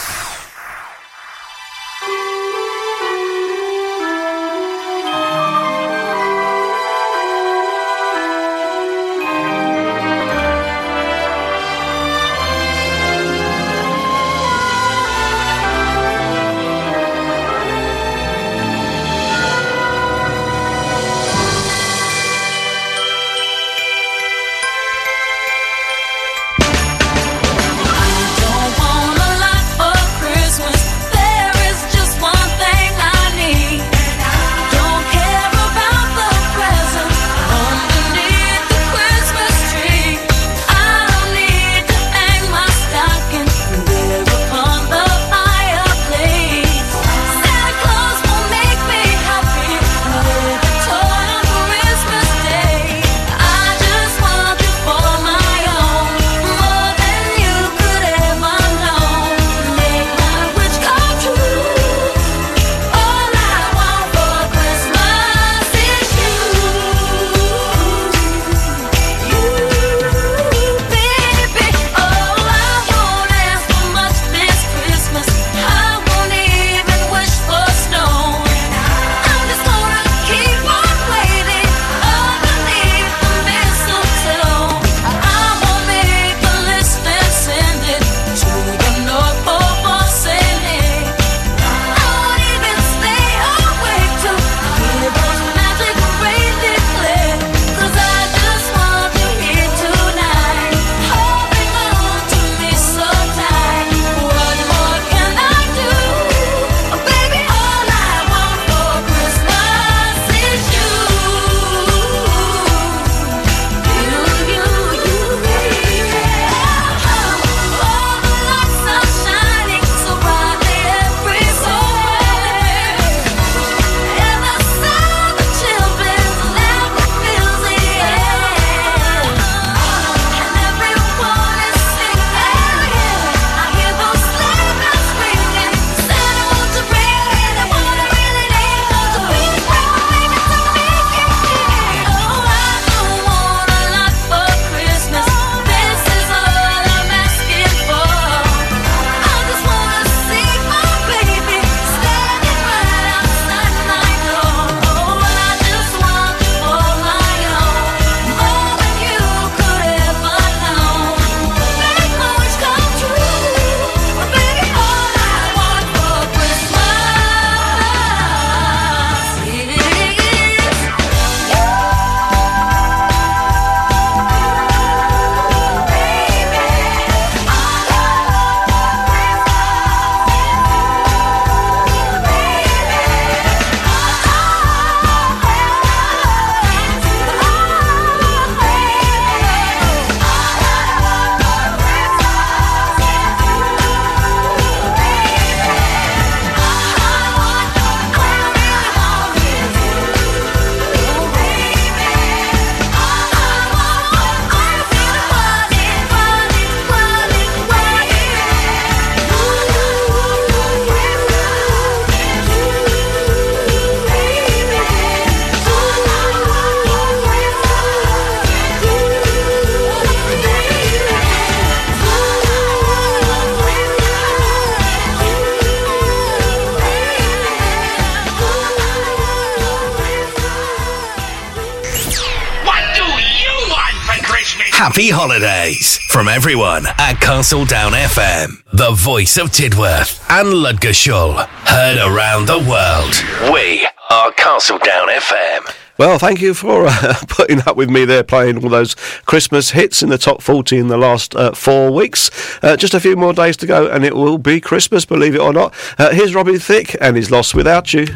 everyone 236.45 236.85
at 236.99 237.15
Castle 237.23 237.65
Down 237.65 237.93
FM, 237.93 238.63
the 238.71 238.91
voice 238.91 239.39
of 239.39 239.49
Tidworth 239.49 240.23
and 240.29 240.49
Ludgershall, 240.49 241.47
heard 241.47 241.97
around 241.97 242.45
the 242.45 242.59
world. 242.59 243.51
We 243.51 243.89
are 244.11 244.31
Castle 244.33 244.77
Down 244.77 245.09
FM. 245.09 245.75
Well, 245.97 246.19
thank 246.19 246.43
you 246.43 246.53
for 246.53 246.85
uh, 246.87 247.15
putting 247.29 247.61
up 247.67 247.79
with 247.79 247.89
me 247.89 248.05
there, 248.05 248.23
playing 248.23 248.63
all 248.63 248.69
those 248.69 248.95
Christmas 249.25 249.71
hits 249.71 250.03
in 250.03 250.11
the 250.11 250.19
top 250.19 250.43
40 250.43 250.77
in 250.77 250.89
the 250.89 250.99
last 250.99 251.35
uh, 251.35 251.53
four 251.53 251.91
weeks. 251.91 252.31
Uh, 252.63 252.77
just 252.77 252.93
a 252.93 253.01
few 253.01 253.17
more 253.17 253.33
days 253.33 253.57
to 253.57 253.67
go, 253.67 253.87
and 253.87 254.05
it 254.05 254.15
will 254.15 254.37
be 254.37 254.61
Christmas, 254.61 255.07
believe 255.07 255.35
it 255.35 255.41
or 255.41 255.55
not. 255.55 255.73
Uh, 255.97 256.11
here's 256.11 256.35
Robin 256.35 256.59
Thicke 256.59 256.95
and 257.01 257.17
his 257.17 257.31
Lost 257.31 257.55
Without 257.55 257.95
You. 257.95 258.07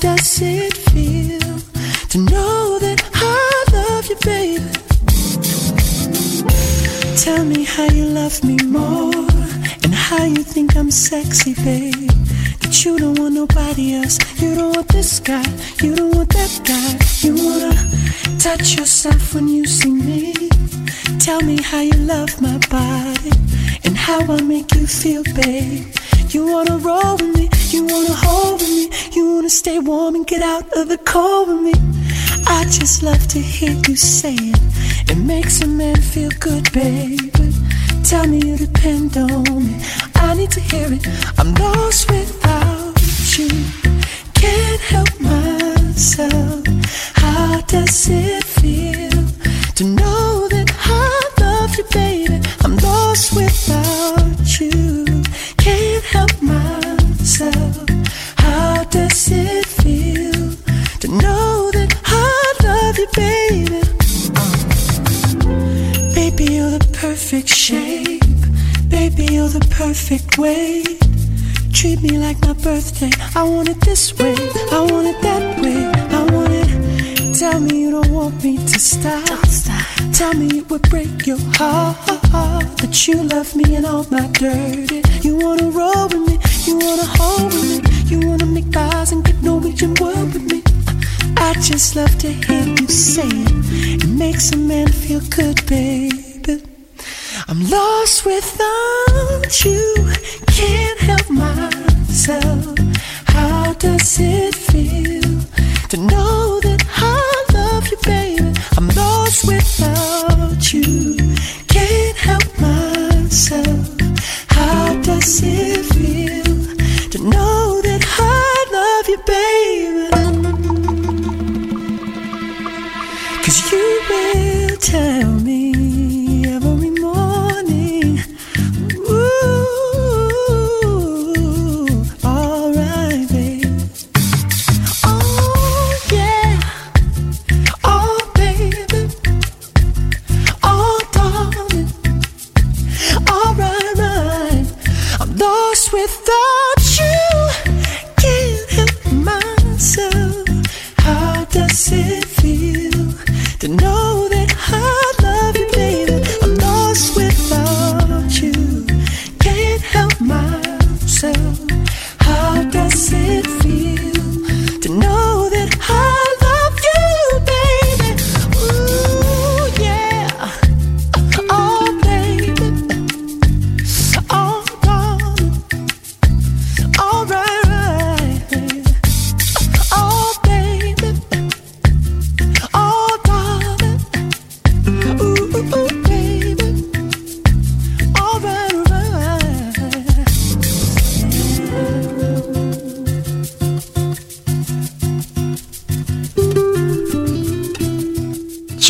Does 0.00 0.40
it 0.40 0.74
feel 0.90 1.58
to 2.08 2.18
know 2.18 2.78
that 2.78 3.00
I 3.14 3.64
love 3.76 4.06
you, 4.08 4.16
baby? 4.24 4.64
Tell 7.16 7.44
me 7.44 7.64
how 7.64 7.84
you 7.84 8.06
love 8.06 8.42
me 8.42 8.56
more 8.64 9.12
and 9.84 9.94
how 9.94 10.24
you 10.24 10.42
think 10.42 10.74
I'm 10.76 10.90
sexy, 10.90 11.54
babe. 11.54 12.10
That 12.60 12.84
you 12.84 12.98
don't 12.98 13.18
want 13.18 13.34
nobody 13.34 13.94
else. 13.94 14.18
You 14.40 14.54
don't 14.54 14.74
want 14.74 14.88
this 14.88 15.20
guy. 15.20 15.44
You 15.82 15.94
don't 15.94 16.14
want 16.16 16.30
that 16.30 16.54
guy. 16.64 16.90
You 17.20 17.34
wanna 17.44 17.74
touch 18.38 18.76
yourself 18.78 19.34
when 19.34 19.48
you 19.48 19.66
see 19.66 19.92
me. 19.92 20.32
Tell 21.18 21.42
me 21.42 21.60
how 21.62 21.80
you 21.80 21.98
love 22.14 22.40
my 22.40 22.56
body 22.70 23.32
and 23.84 23.96
how 23.96 24.20
I 24.20 24.40
make 24.40 24.72
you 24.74 24.86
feel, 24.86 25.24
babe. 25.34 25.84
You 26.32 26.46
wanna 26.46 26.78
roll 26.78 27.16
with 27.16 27.36
me, 27.36 27.48
you 27.70 27.84
wanna 27.86 28.14
hold 28.14 28.60
with 28.60 28.70
me, 28.70 28.88
you 29.16 29.34
wanna 29.34 29.50
stay 29.50 29.80
warm 29.80 30.14
and 30.14 30.24
get 30.24 30.42
out 30.42 30.64
of 30.76 30.88
the 30.88 30.98
cold 30.98 31.48
with 31.48 31.60
me. 31.60 31.72
I 32.46 32.62
just 32.66 33.02
love 33.02 33.26
to 33.34 33.40
hear 33.40 33.72
you 33.88 33.96
say 33.96 34.34
it. 34.34 35.10
It 35.10 35.18
makes 35.18 35.60
a 35.60 35.66
man 35.66 35.96
feel 35.96 36.30
good, 36.38 36.72
baby. 36.72 37.32
Tell 38.04 38.28
me 38.28 38.38
you 38.46 38.56
depend 38.56 39.16
on 39.16 39.66
me. 39.66 39.82
I 40.14 40.34
need 40.34 40.52
to 40.52 40.60
hear 40.60 40.86
it. 40.92 41.04
I'm 41.36 41.52
lost 41.54 42.08
without 42.08 42.94
you. 43.36 43.50
Can't 44.34 44.80
help 44.92 45.12
myself. 45.20 46.64
How 47.14 47.60
does 47.62 48.08
it 48.08 48.44
feel 48.44 49.24
to 49.74 49.84
know 49.84 50.19
Baby, 69.20 69.34
you're 69.34 69.48
the 69.48 69.60
perfect 69.68 70.38
way. 70.38 70.82
Treat 71.74 72.00
me 72.00 72.16
like 72.16 72.40
my 72.40 72.54
birthday. 72.54 73.10
I 73.34 73.42
want 73.42 73.68
it 73.68 73.78
this 73.82 74.16
way. 74.18 74.34
I 74.72 74.80
want 74.90 75.08
it 75.08 75.20
that 75.20 75.60
way. 75.60 75.84
I 76.18 76.22
want 76.32 76.52
it. 76.54 77.34
Tell 77.38 77.60
me 77.60 77.82
you 77.82 77.90
don't 77.90 78.10
want 78.10 78.42
me 78.42 78.56
to 78.56 78.78
stop. 78.78 79.40
Tell 80.14 80.32
me 80.32 80.60
it 80.60 80.70
would 80.70 80.88
break 80.88 81.26
your 81.26 81.36
heart 81.58 81.98
that 82.78 83.06
you 83.06 83.22
love 83.24 83.54
me 83.54 83.76
and 83.76 83.84
all 83.84 84.06
my 84.10 84.26
dirty. 84.28 85.02
You 85.20 85.36
wanna 85.36 85.68
roll 85.68 86.08
with 86.08 86.24
me. 86.28 86.38
You 86.64 86.78
wanna 86.78 87.08
hold 87.18 87.52
with 87.52 87.84
me. 87.84 88.06
You 88.10 88.26
wanna 88.26 88.46
make 88.46 88.72
pies 88.72 89.12
and 89.12 89.22
get 89.22 89.42
Norwegian 89.42 89.94
word 90.00 90.32
with 90.32 90.50
me. 90.50 90.62
I 91.36 91.52
just 91.60 91.94
love 91.94 92.16
to 92.20 92.32
hear 92.32 92.64
you 92.64 92.88
say 92.88 93.28
it. 93.28 94.02
It 94.02 94.08
makes 94.08 94.50
a 94.52 94.56
man 94.56 94.88
feel 94.88 95.20
good, 95.28 95.66
baby. 95.66 96.19
I'm 97.50 97.68
lost 97.68 98.24
without 98.24 99.64
you. 99.64 100.12
Can't 100.46 101.00
help 101.00 101.28
myself. 101.30 102.78
How 103.26 103.72
does 103.72 104.20
it 104.20 104.54
feel 104.54 105.40
to 105.88 105.96
know 105.96 106.60
that 106.60 106.80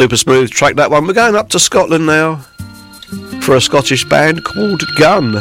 Super 0.01 0.17
smooth 0.17 0.51
track 0.51 0.77
that 0.77 0.91
one. 0.91 1.07
We're 1.07 1.13
going 1.13 1.37
up 1.37 1.51
to 1.51 1.59
Scotland 1.59 2.07
now 2.07 2.37
for 3.43 3.55
a 3.57 3.61
Scottish 3.61 4.03
band 4.07 4.45
called 4.45 4.83
Gun. 4.97 5.35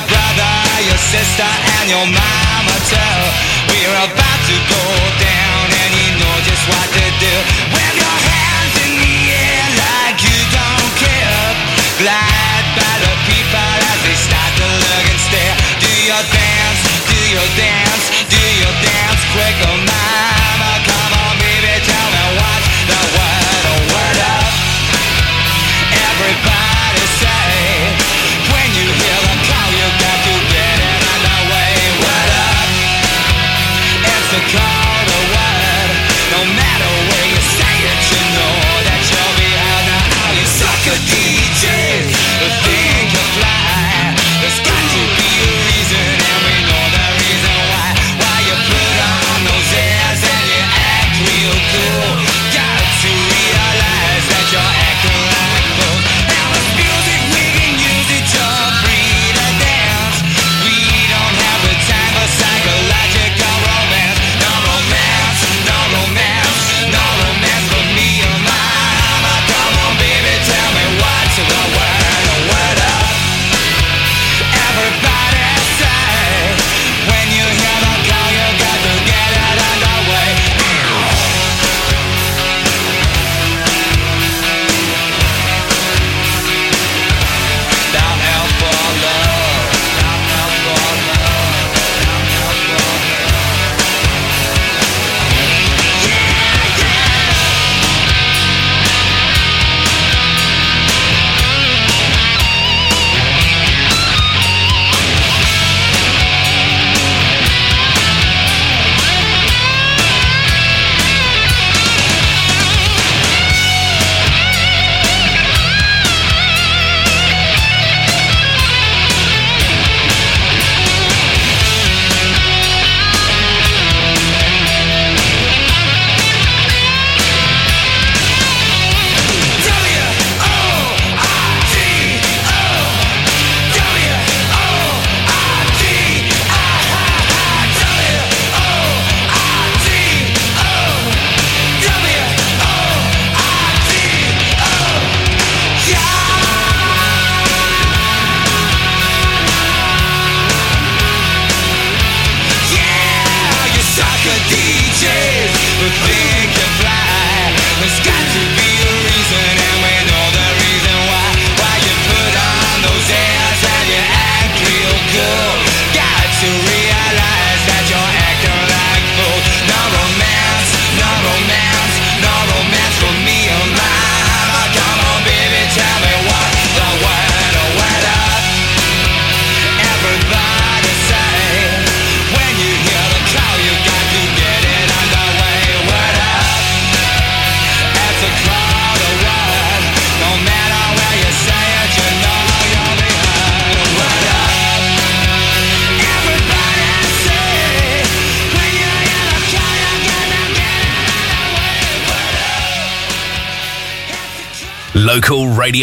Your 0.00 0.08
brother, 0.08 0.56
your 0.88 1.00
sister 1.12 1.50
and 1.76 1.90
your 1.90 2.06
mama 2.06 2.76
too 2.88 3.20
We're 3.68 3.98
about 4.00 4.40
to 4.48 4.56
go 4.72 4.84
down 5.20 5.60
And 5.68 5.92
you 5.92 6.08
know 6.16 6.36
just 6.48 6.64
what 6.68 6.88
to 6.88 7.06
do. 7.20 7.34
Wave 7.74 7.96
your 8.00 8.18
hands 8.32 8.74
in 8.80 8.92
the 8.96 9.16
air 9.28 9.66
like 9.76 10.18
you 10.24 10.38
don't 10.56 10.92
care. 10.96 11.48
Glide 12.00 12.66
by 12.80 12.94
the 13.04 13.12
people 13.28 13.76
as 13.92 13.98
they 14.04 14.16
start 14.16 14.52
to 14.56 14.66
look 14.68 15.04
and 15.04 15.20
stare. 15.20 15.56
Do 15.84 15.92
your 16.08 16.24
dance, 16.32 16.80
do 17.08 17.20
your 17.36 17.48
dance, 17.60 18.04
do 18.24 18.44
your 18.62 18.74
dance 18.80 19.20
quick, 19.36 19.56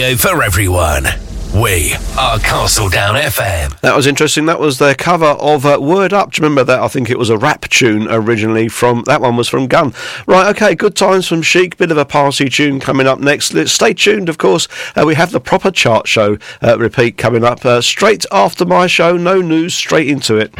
radio 0.08 0.18
for 0.18 0.42
everyone. 0.42 1.04
We 1.54 1.94
are 2.18 2.40
Castle 2.40 2.88
Down 2.88 3.16
FM. 3.16 3.78
That 3.82 3.96
was 3.96 4.08
interesting. 4.08 4.46
That 4.46 4.60
was 4.60 4.80
their 4.80 4.96
cover 4.96 5.26
of 5.26 5.66
uh, 5.66 5.80
Word 5.82 6.14
Up. 6.14 6.32
Do 6.32 6.40
you 6.40 6.44
remember 6.44 6.64
that? 6.64 6.80
I 6.80 6.88
think 6.88 7.10
it 7.10 7.20
was 7.20 7.30
a 7.30 7.38
rap 7.38 7.68
tune 7.68 8.08
originally 8.10 8.70
from 8.70 9.04
that 9.06 9.20
one 9.20 9.36
was 9.36 9.50
from 9.50 9.68
Gun. 9.68 9.94
Right, 10.26 10.48
okay, 10.56 10.76
good 10.76 10.96
times 10.96 11.28
from 11.28 11.42
Chic. 11.42 11.76
Bit 11.78 11.92
of 11.92 11.98
a 11.98 12.06
party 12.06 12.48
tune 12.48 12.80
coming 12.80 13.08
up 13.08 13.20
next. 13.20 13.54
Let's 13.54 13.72
stay 13.74 13.94
tuned, 13.94 14.30
of 14.30 14.38
course. 14.38 14.68
Uh, 14.96 15.04
we 15.06 15.16
have 15.16 15.32
the 15.32 15.42
proper 15.42 15.72
chart 15.72 16.08
show 16.08 16.38
uh, 16.62 16.78
repeat 16.78 17.18
coming 17.18 17.44
up 17.44 17.66
uh, 17.66 17.82
straight 17.82 18.26
after 18.32 18.66
my 18.66 18.88
show. 18.88 19.18
No 19.18 19.42
news, 19.42 19.74
straight 19.74 20.08
into 20.08 20.38
it. 20.38 20.54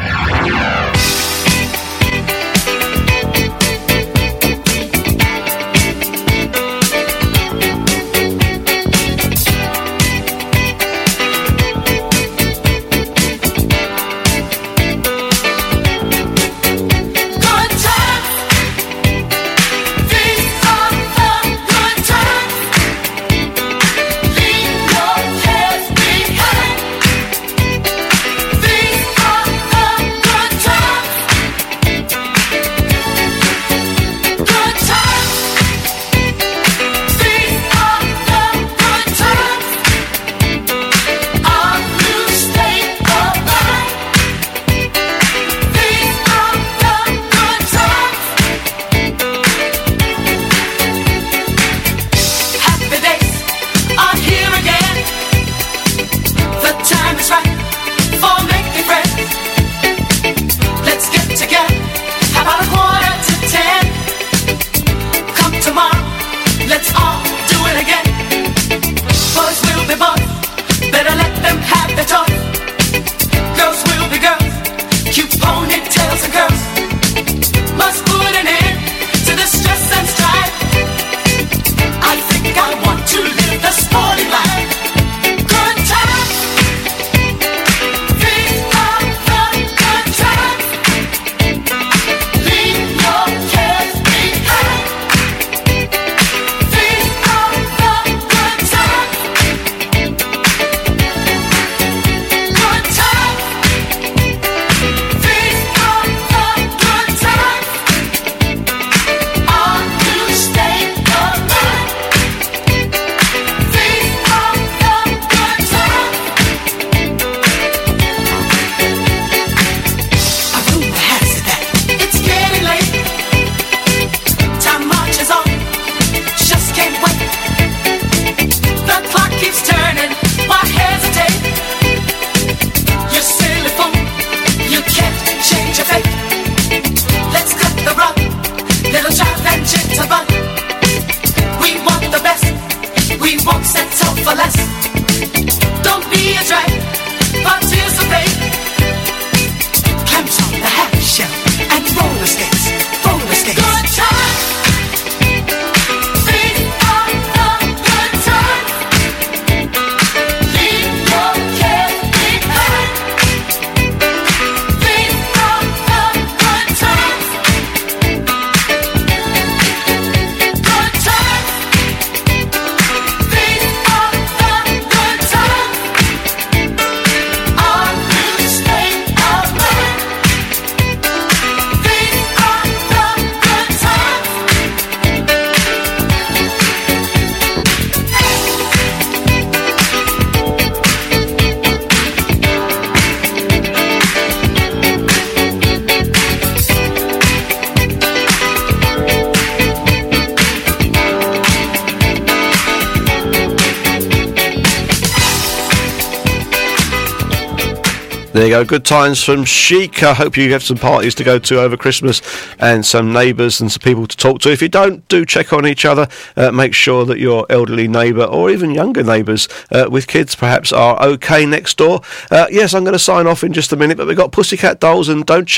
Go. 208.58 208.64
Good 208.64 208.84
times 208.84 209.22
from 209.22 209.44
Chic. 209.44 210.02
I 210.02 210.14
hope 210.14 210.36
you 210.36 210.52
have 210.52 210.62
some 210.62 210.78
parties 210.78 211.14
to 211.16 211.24
go 211.24 211.38
to 211.38 211.60
over 211.60 211.76
Christmas 211.76 212.22
and 212.58 212.84
some 212.84 213.12
neighbours 213.12 213.60
and 213.60 213.70
some 213.70 213.80
people 213.80 214.06
to 214.06 214.16
talk 214.16 214.40
to. 214.40 214.50
If 214.50 214.62
you 214.62 214.68
don't, 214.68 215.06
do 215.08 215.24
check 215.24 215.52
on 215.52 215.66
each 215.66 215.84
other. 215.84 216.08
Uh, 216.36 216.50
make 216.50 216.74
sure 216.74 217.04
that 217.04 217.18
your 217.18 217.46
elderly 217.50 217.88
neighbour 217.88 218.24
or 218.24 218.50
even 218.50 218.70
younger 218.70 219.02
neighbours 219.02 219.48
uh, 219.70 219.88
with 219.90 220.06
kids 220.06 220.34
perhaps 220.34 220.72
are 220.72 221.00
okay 221.02 221.46
next 221.46 221.76
door. 221.78 222.00
Uh, 222.30 222.46
yes, 222.50 222.74
I'm 222.74 222.84
going 222.84 222.94
to 222.94 222.98
sign 222.98 223.26
off 223.26 223.44
in 223.44 223.52
just 223.52 223.72
a 223.72 223.76
minute, 223.76 223.96
but 223.96 224.06
we've 224.06 224.16
got 224.16 224.32
Pussycat 224.32 224.80
Dolls 224.80 225.08
and 225.08 225.24
Don't 225.24 225.48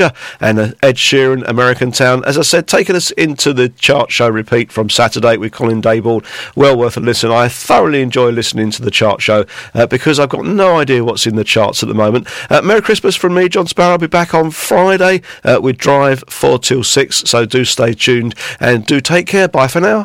and 0.41 0.59
uh, 0.59 0.73
Ed 0.83 0.97
Sheeran, 0.97 1.47
American 1.49 1.91
Town. 1.91 2.23
As 2.25 2.39
I 2.39 2.43
said, 2.43 2.69
taking 2.69 2.95
us 2.95 3.11
into 3.13 3.53
the 3.53 3.71
chart 3.71 4.13
show 4.13 4.29
repeat 4.29 4.71
from 4.71 4.89
Saturday 4.89 5.37
with 5.37 5.53
Colin 5.53 5.83
Dayball. 5.83 6.25
Well 6.55 6.77
worth 6.77 6.97
a 6.97 7.01
listen. 7.01 7.31
I 7.31 7.49
thoroughly 7.49 8.03
enjoy 8.03 8.31
listening 8.31 8.71
to 8.73 8.83
the 8.83 8.91
chart 8.91 9.21
show 9.21 9.47
uh, 9.75 9.87
because 9.87 10.21
I've 10.21 10.29
got 10.29 10.45
no 10.45 10.77
idea 10.77 11.05
what's 11.05 11.27
in 11.27 11.37
the 11.37 11.45
charts 11.45 11.83
at 11.83 11.89
the 11.89 11.95
moment. 11.95 12.29
Uh, 12.51 12.63
Merry 12.63 12.83
from 12.99 13.35
me, 13.35 13.49
John 13.49 13.69
Sparrow. 13.69 13.93
I'll 13.93 13.99
be 13.99 14.09
back 14.09 14.35
on 14.35 14.51
Friday 14.51 15.23
uh, 15.45 15.61
with 15.63 15.79
Drive 15.79 16.25
4 16.29 16.59
till 16.59 16.83
6, 16.83 17.19
so 17.19 17.47
do 17.47 17.65
stay 17.65 17.95
tuned 17.95 18.35
and 18.59 18.85
do 18.85 19.01
take 19.01 19.29
care. 19.29 19.47
Bye 19.47 19.69
for 19.69 19.81
now. 19.81 20.05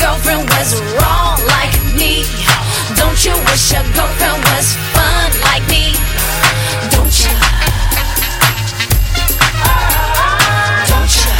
Girlfriend 0.00 0.48
was 0.48 0.80
wrong 0.96 1.36
like 1.46 1.74
me? 1.94 2.24
Don't 2.96 3.20
you 3.24 3.34
wish 3.46 3.72
your 3.72 3.84
girlfriend 3.94 4.40
was 4.50 4.74
fun 4.96 5.30
like 5.48 5.64
me? 5.68 5.92
Don't 6.90 7.14
you? 7.22 7.32
Don't 10.90 11.12
you? 11.20 11.32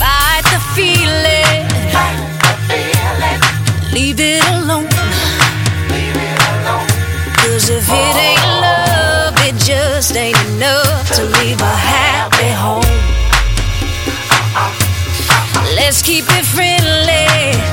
Fight 0.00 0.44
the 0.52 0.60
feeling. 0.74 1.64
Leave 3.92 4.20
it 4.20 4.42
alone. 4.54 4.89
Keep 16.30 16.38
it 16.38 16.46
friendly. 16.46 17.26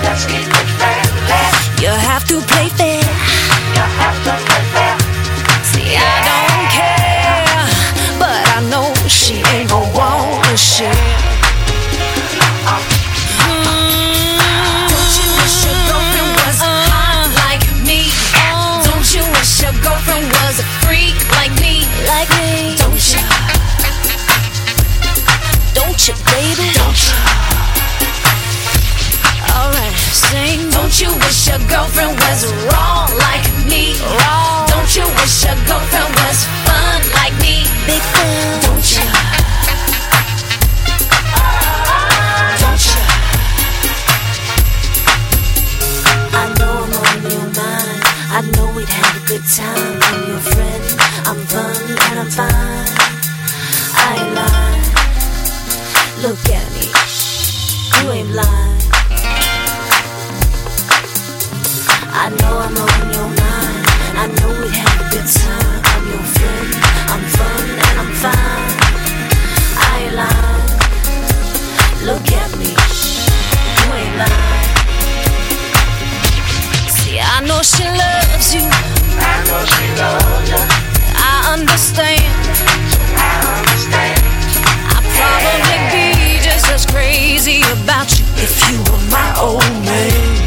Let's 0.04 0.26
keep 0.26 0.48
it 0.48 0.70
friendly. 0.80 1.84
You 1.84 1.90
have 1.90 2.24
to 2.28 2.42
play 2.42 2.70
Don't 30.88 31.02
you 31.02 31.12
wish 31.20 31.48
your 31.50 31.60
girlfriend 31.68 32.16
was 32.16 32.48
wrong 32.72 33.12
like 33.20 33.44
me? 33.68 34.00
Wrong. 34.00 34.66
Don't 34.72 34.96
you 34.96 35.04
wish 35.20 35.44
your 35.44 35.60
girlfriend 35.68 36.16
was 36.16 36.48
fun 36.64 37.02
like 37.12 37.36
me? 37.44 37.68
Big 37.84 38.00
fan. 38.16 38.62
Don't 38.64 38.88
you? 38.96 39.04
Don't 42.64 42.84
you? 42.88 43.04
I 46.32 46.56
know 46.56 46.88
I'm 46.88 46.96
on 47.04 47.20
your 47.36 47.48
mind. 47.52 48.00
I 48.32 48.40
know 48.56 48.72
we'd 48.72 48.88
have 48.88 49.12
a 49.22 49.28
good 49.28 49.44
time. 49.44 50.00
I'm 50.08 50.30
your 50.30 50.40
friend. 50.40 50.84
I'm 51.28 51.40
fun 51.52 51.76
and 52.08 52.20
I'm 52.22 52.32
fine. 52.32 52.96
I 53.92 54.24
ain't 54.24 54.34
lying. 54.40 54.88
Look 56.24 56.40
at 56.48 56.68
me. 56.72 56.88
You 58.00 58.12
ain't 58.14 58.32
blind. 58.32 58.67
I 62.20 62.30
know 62.30 62.58
I'm 62.58 62.76
on 62.76 63.14
your 63.14 63.30
mind. 63.30 63.86
I 64.18 64.26
know 64.26 64.50
we'd 64.60 64.74
have 64.74 65.00
a 65.06 65.08
good 65.14 65.30
time. 65.30 65.82
I'm 65.86 66.04
your 66.10 66.26
friend. 66.34 66.70
I'm 67.14 67.24
fun 67.38 67.64
and 67.86 67.96
I'm 68.02 68.12
fine. 68.18 68.70
I 69.78 69.92
ain't 70.02 70.16
lying. 70.18 70.66
Look 72.10 72.26
at 72.34 72.50
me. 72.58 72.74
You 72.74 73.88
ain't 74.02 74.16
lying. 74.18 74.66
See, 76.90 77.20
I 77.22 77.46
know 77.46 77.62
she 77.62 77.86
loves 77.86 78.50
you. 78.50 78.66
I 78.66 79.38
know 79.46 79.62
she 79.70 79.86
loves 80.02 80.50
you. 80.50 80.62
I 81.22 81.54
understand. 81.54 82.34
I 83.14 83.62
understand. 83.62 84.18
I'd 84.90 85.06
probably 85.22 85.80
be 85.94 86.42
just 86.42 86.66
as 86.74 86.84
crazy 86.88 87.62
about 87.78 88.10
you 88.18 88.26
if 88.42 88.58
you 88.72 88.82
were 88.90 89.06
my 89.14 89.38
old 89.40 89.62
man. 89.86 90.47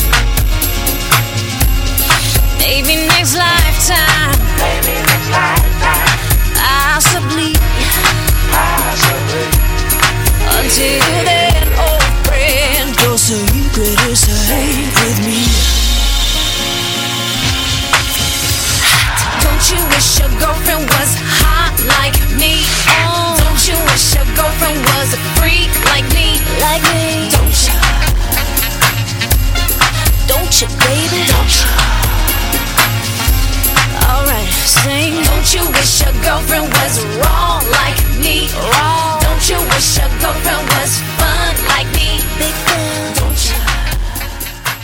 Girlfriend 36.31 36.69
was 36.79 36.95
wrong 37.19 37.61
like 37.79 37.99
me? 38.23 38.37
Wrong. 38.71 39.19
Don't 39.27 39.45
you 39.51 39.59
wish 39.71 39.99
your 39.99 40.11
girlfriend 40.23 40.65
was 40.75 40.93
fun 41.19 41.53
like 41.73 41.89
me? 41.99 42.09
Big 42.39 42.57
fan. 42.67 43.17
Don't 43.19 43.41
you? 43.49 43.59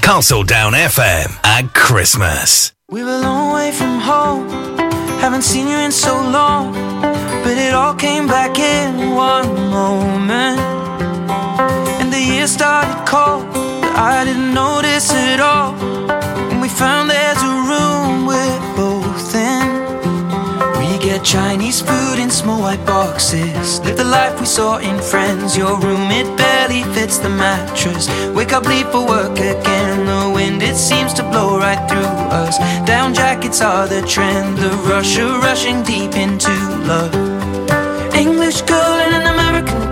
Castle 0.03 0.43
Down 0.43 0.73
FM 0.73 1.29
at 1.45 1.73
Christmas. 1.73 2.73
We 2.91 3.05
were 3.05 3.19
a 3.21 3.25
long 3.31 3.55
way 3.55 3.71
from 3.71 4.01
home, 4.01 4.49
haven't 5.25 5.43
seen 5.43 5.69
you 5.69 5.79
in 5.87 5.93
so 5.93 6.15
long, 6.39 6.73
but 7.45 7.57
it 7.67 7.73
all 7.75 7.95
came 7.95 8.27
back 8.27 8.59
in 8.59 9.15
one 9.15 9.51
moment. 9.79 10.59
And 12.01 12.13
the 12.13 12.23
year 12.33 12.49
started 12.49 12.99
cold, 13.07 13.45
but 13.83 13.95
I 13.95 14.25
didn't 14.25 14.53
notice 14.53 15.13
it 15.13 15.39
all. 15.41 15.75
And 16.51 16.61
we 16.61 16.69
found 16.69 17.11
there's 17.11 17.43
a 17.53 17.55
room 17.71 18.27
we're 18.27 18.61
both 18.77 18.95
in. 18.95 18.96
Get 21.17 21.25
Chinese 21.25 21.81
food 21.81 22.19
in 22.19 22.29
small 22.29 22.61
white 22.61 22.85
boxes. 22.85 23.81
Live 23.81 23.97
the 23.97 24.05
life 24.05 24.39
we 24.39 24.45
saw 24.45 24.77
in 24.77 25.01
Friends. 25.01 25.57
Your 25.57 25.81
room, 25.81 26.11
it 26.11 26.27
barely 26.37 26.83
fits 26.93 27.17
the 27.17 27.31
mattress. 27.31 28.07
Wake 28.35 28.53
up, 28.53 28.67
leave 28.67 28.87
for 28.91 29.07
work 29.07 29.33
again. 29.39 30.05
The 30.05 30.31
wind, 30.35 30.63
it 30.63 30.77
seems 30.77 31.15
to 31.15 31.23
blow 31.23 31.59
right 31.59 31.81
through 31.89 32.05
us. 32.45 32.59
Down 32.87 33.15
jackets 33.15 33.63
are 33.63 33.89
the 33.89 34.03
trend. 34.03 34.59
The 34.59 34.69
rush 34.91 35.17
of 35.17 35.43
rushing 35.43 35.83
deep 35.85 36.15
into 36.17 36.53
love. 36.85 37.15
English 38.15 38.61
girl 38.63 39.01
in 39.07 39.15
an 39.15 39.27
American 39.35 39.86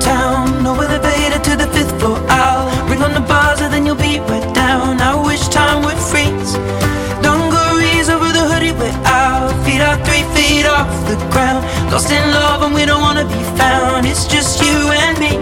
ground. 11.31 11.65
Lost 11.91 12.11
in 12.11 12.25
love, 12.33 12.63
and 12.63 12.75
we 12.75 12.85
don't 12.85 13.01
wanna 13.01 13.25
be 13.25 13.43
found. 13.59 14.07
It's 14.07 14.27
just 14.27 14.63
you 14.63 14.77
and 15.03 15.19
me. 15.19 15.33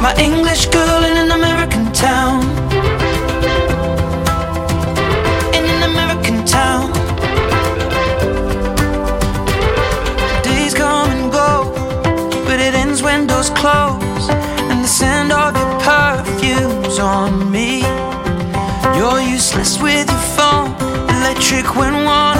My 0.00 0.14
English 0.16 0.66
girl 0.66 1.04
in 1.04 1.16
an 1.16 1.30
American 1.30 1.92
town. 1.92 2.42
In 5.58 5.64
an 5.76 5.82
American 5.92 6.44
town. 6.44 6.92
Days 10.42 10.74
come 10.74 11.10
and 11.10 11.30
go, 11.30 11.72
but 12.46 12.58
it 12.60 12.74
ends 12.74 13.02
when 13.02 13.26
doors 13.26 13.50
close. 13.50 14.24
And 14.70 14.82
the 14.84 14.88
scent 14.88 15.32
of 15.32 15.56
your 15.56 15.72
perfume's 15.80 16.98
on 16.98 17.50
me. 17.50 17.82
You're 18.96 19.20
useless 19.20 19.80
with 19.80 20.08
your 20.10 20.24
phone, 20.36 20.70
electric 21.16 21.74
when 21.76 22.04
one 22.04 22.31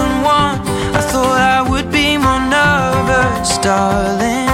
darling. 3.59 4.47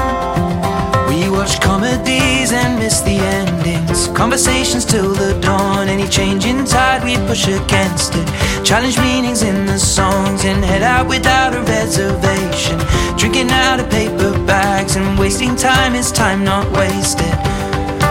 We 1.10 1.30
watch 1.30 1.61
comedies 1.61 2.52
and 2.52 2.80
miss 2.80 3.02
the 3.02 3.18
endings. 3.18 4.07
Conversations 4.10 4.86
till 4.86 5.14
the 5.14 5.40
dawn. 5.41 5.88
Any 5.88 6.07
change 6.07 6.45
in 6.45 6.66
tide, 6.66 7.03
we 7.03 7.16
push 7.28 7.48
against 7.48 8.16
it. 8.16 8.28
Challenge 8.66 8.98
meanings 8.99 9.44
in 9.44 9.66
the 9.66 9.78
songs 9.78 10.44
and 10.45 10.64
head 10.64 10.82
out 10.82 11.07
without 11.07 11.53
a 11.56 11.61
reservation. 11.61 12.78
Drinking 13.18 13.52
out 13.52 13.80
of 13.80 13.90
paper 13.90 14.32
bags 14.45 14.95
and 14.95 15.20
wasting 15.20 15.56
time 15.56 15.94
is 15.95 16.11
time 16.11 16.44
not 16.44 16.66
wasted. 16.72 17.36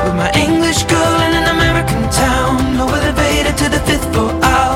With 0.05 0.15
my 0.15 0.31
English 0.35 0.83
girl 0.85 1.21
in 1.27 1.33
an 1.41 1.57
American 1.57 2.03
town, 2.11 2.77
no 2.77 2.87
elevator 2.89 3.53
to 3.53 3.69
the 3.69 3.81
fifth 3.81 4.13
floor. 4.13 4.31
I'll 4.43 4.68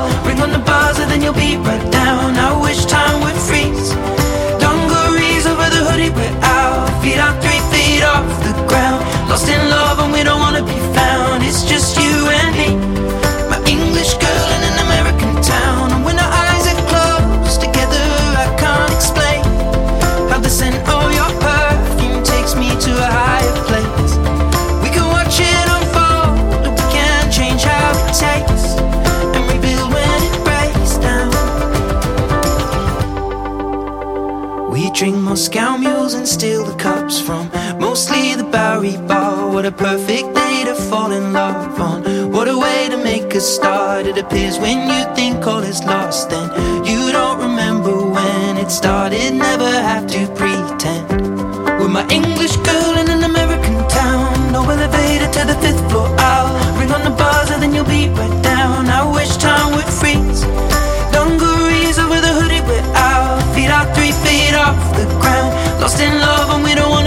Moscow 35.42 35.76
mules 35.76 36.14
and 36.14 36.28
steal 36.28 36.62
the 36.62 36.76
cups 36.76 37.20
from 37.20 37.50
mostly 37.80 38.36
the 38.36 38.44
Bowery 38.44 38.96
Bar. 39.08 39.50
What 39.50 39.66
a 39.66 39.72
perfect 39.72 40.32
day 40.36 40.62
to 40.66 40.74
fall 40.76 41.10
in 41.10 41.32
love 41.32 41.80
on. 41.80 42.30
What 42.30 42.46
a 42.46 42.56
way 42.56 42.88
to 42.88 42.96
make 42.96 43.34
a 43.34 43.40
start. 43.40 44.06
It 44.06 44.18
appears 44.18 44.60
when 44.60 44.86
you 44.86 45.02
think 45.16 45.44
all 45.44 45.64
is 45.64 45.82
lost, 45.82 46.30
then 46.30 46.48
you 46.86 47.10
don't 47.10 47.40
remember 47.40 47.90
when 47.90 48.56
it 48.56 48.70
started. 48.70 49.34
Never 49.34 49.68
have 49.68 50.06
to 50.14 50.28
pretend. 50.38 51.10
With 51.80 51.90
my 51.90 52.06
English 52.08 52.56
girl 52.58 52.92
in 53.02 53.10
an 53.10 53.24
American 53.24 53.78
town, 53.88 54.52
no 54.52 54.62
elevator 54.62 55.26
to 55.26 55.42
the 55.44 55.58
fifth 55.60 55.82
floor 55.90 56.06
I'll 56.20 56.54
Ring 56.78 56.92
on 56.92 57.02
the 57.02 57.10
buzzer, 57.10 57.58
then 57.58 57.74
you'll 57.74 57.84
be 57.84 58.08
right 58.10 58.42
down. 58.44 58.86
I 58.86 59.02
wish 59.12 59.36
time 59.38 59.74
would 59.74 59.90
freeze. 60.00 60.42
Dungarees 61.10 61.98
over 61.98 62.20
the 62.20 62.32
hoodie 62.38 62.62
we're 62.68 62.94
out. 62.94 63.42
Feet 63.56 63.70
out 63.70 63.92
three 63.96 64.12
feet 64.22 64.54
off 64.54 64.78
the 64.94 65.04
ground 65.06 65.21
lost 65.92 66.00
in 66.00 66.18
love 66.18 66.50
and 66.50 66.64
we 66.64 66.74
don't 66.74 66.90
want 66.90 67.01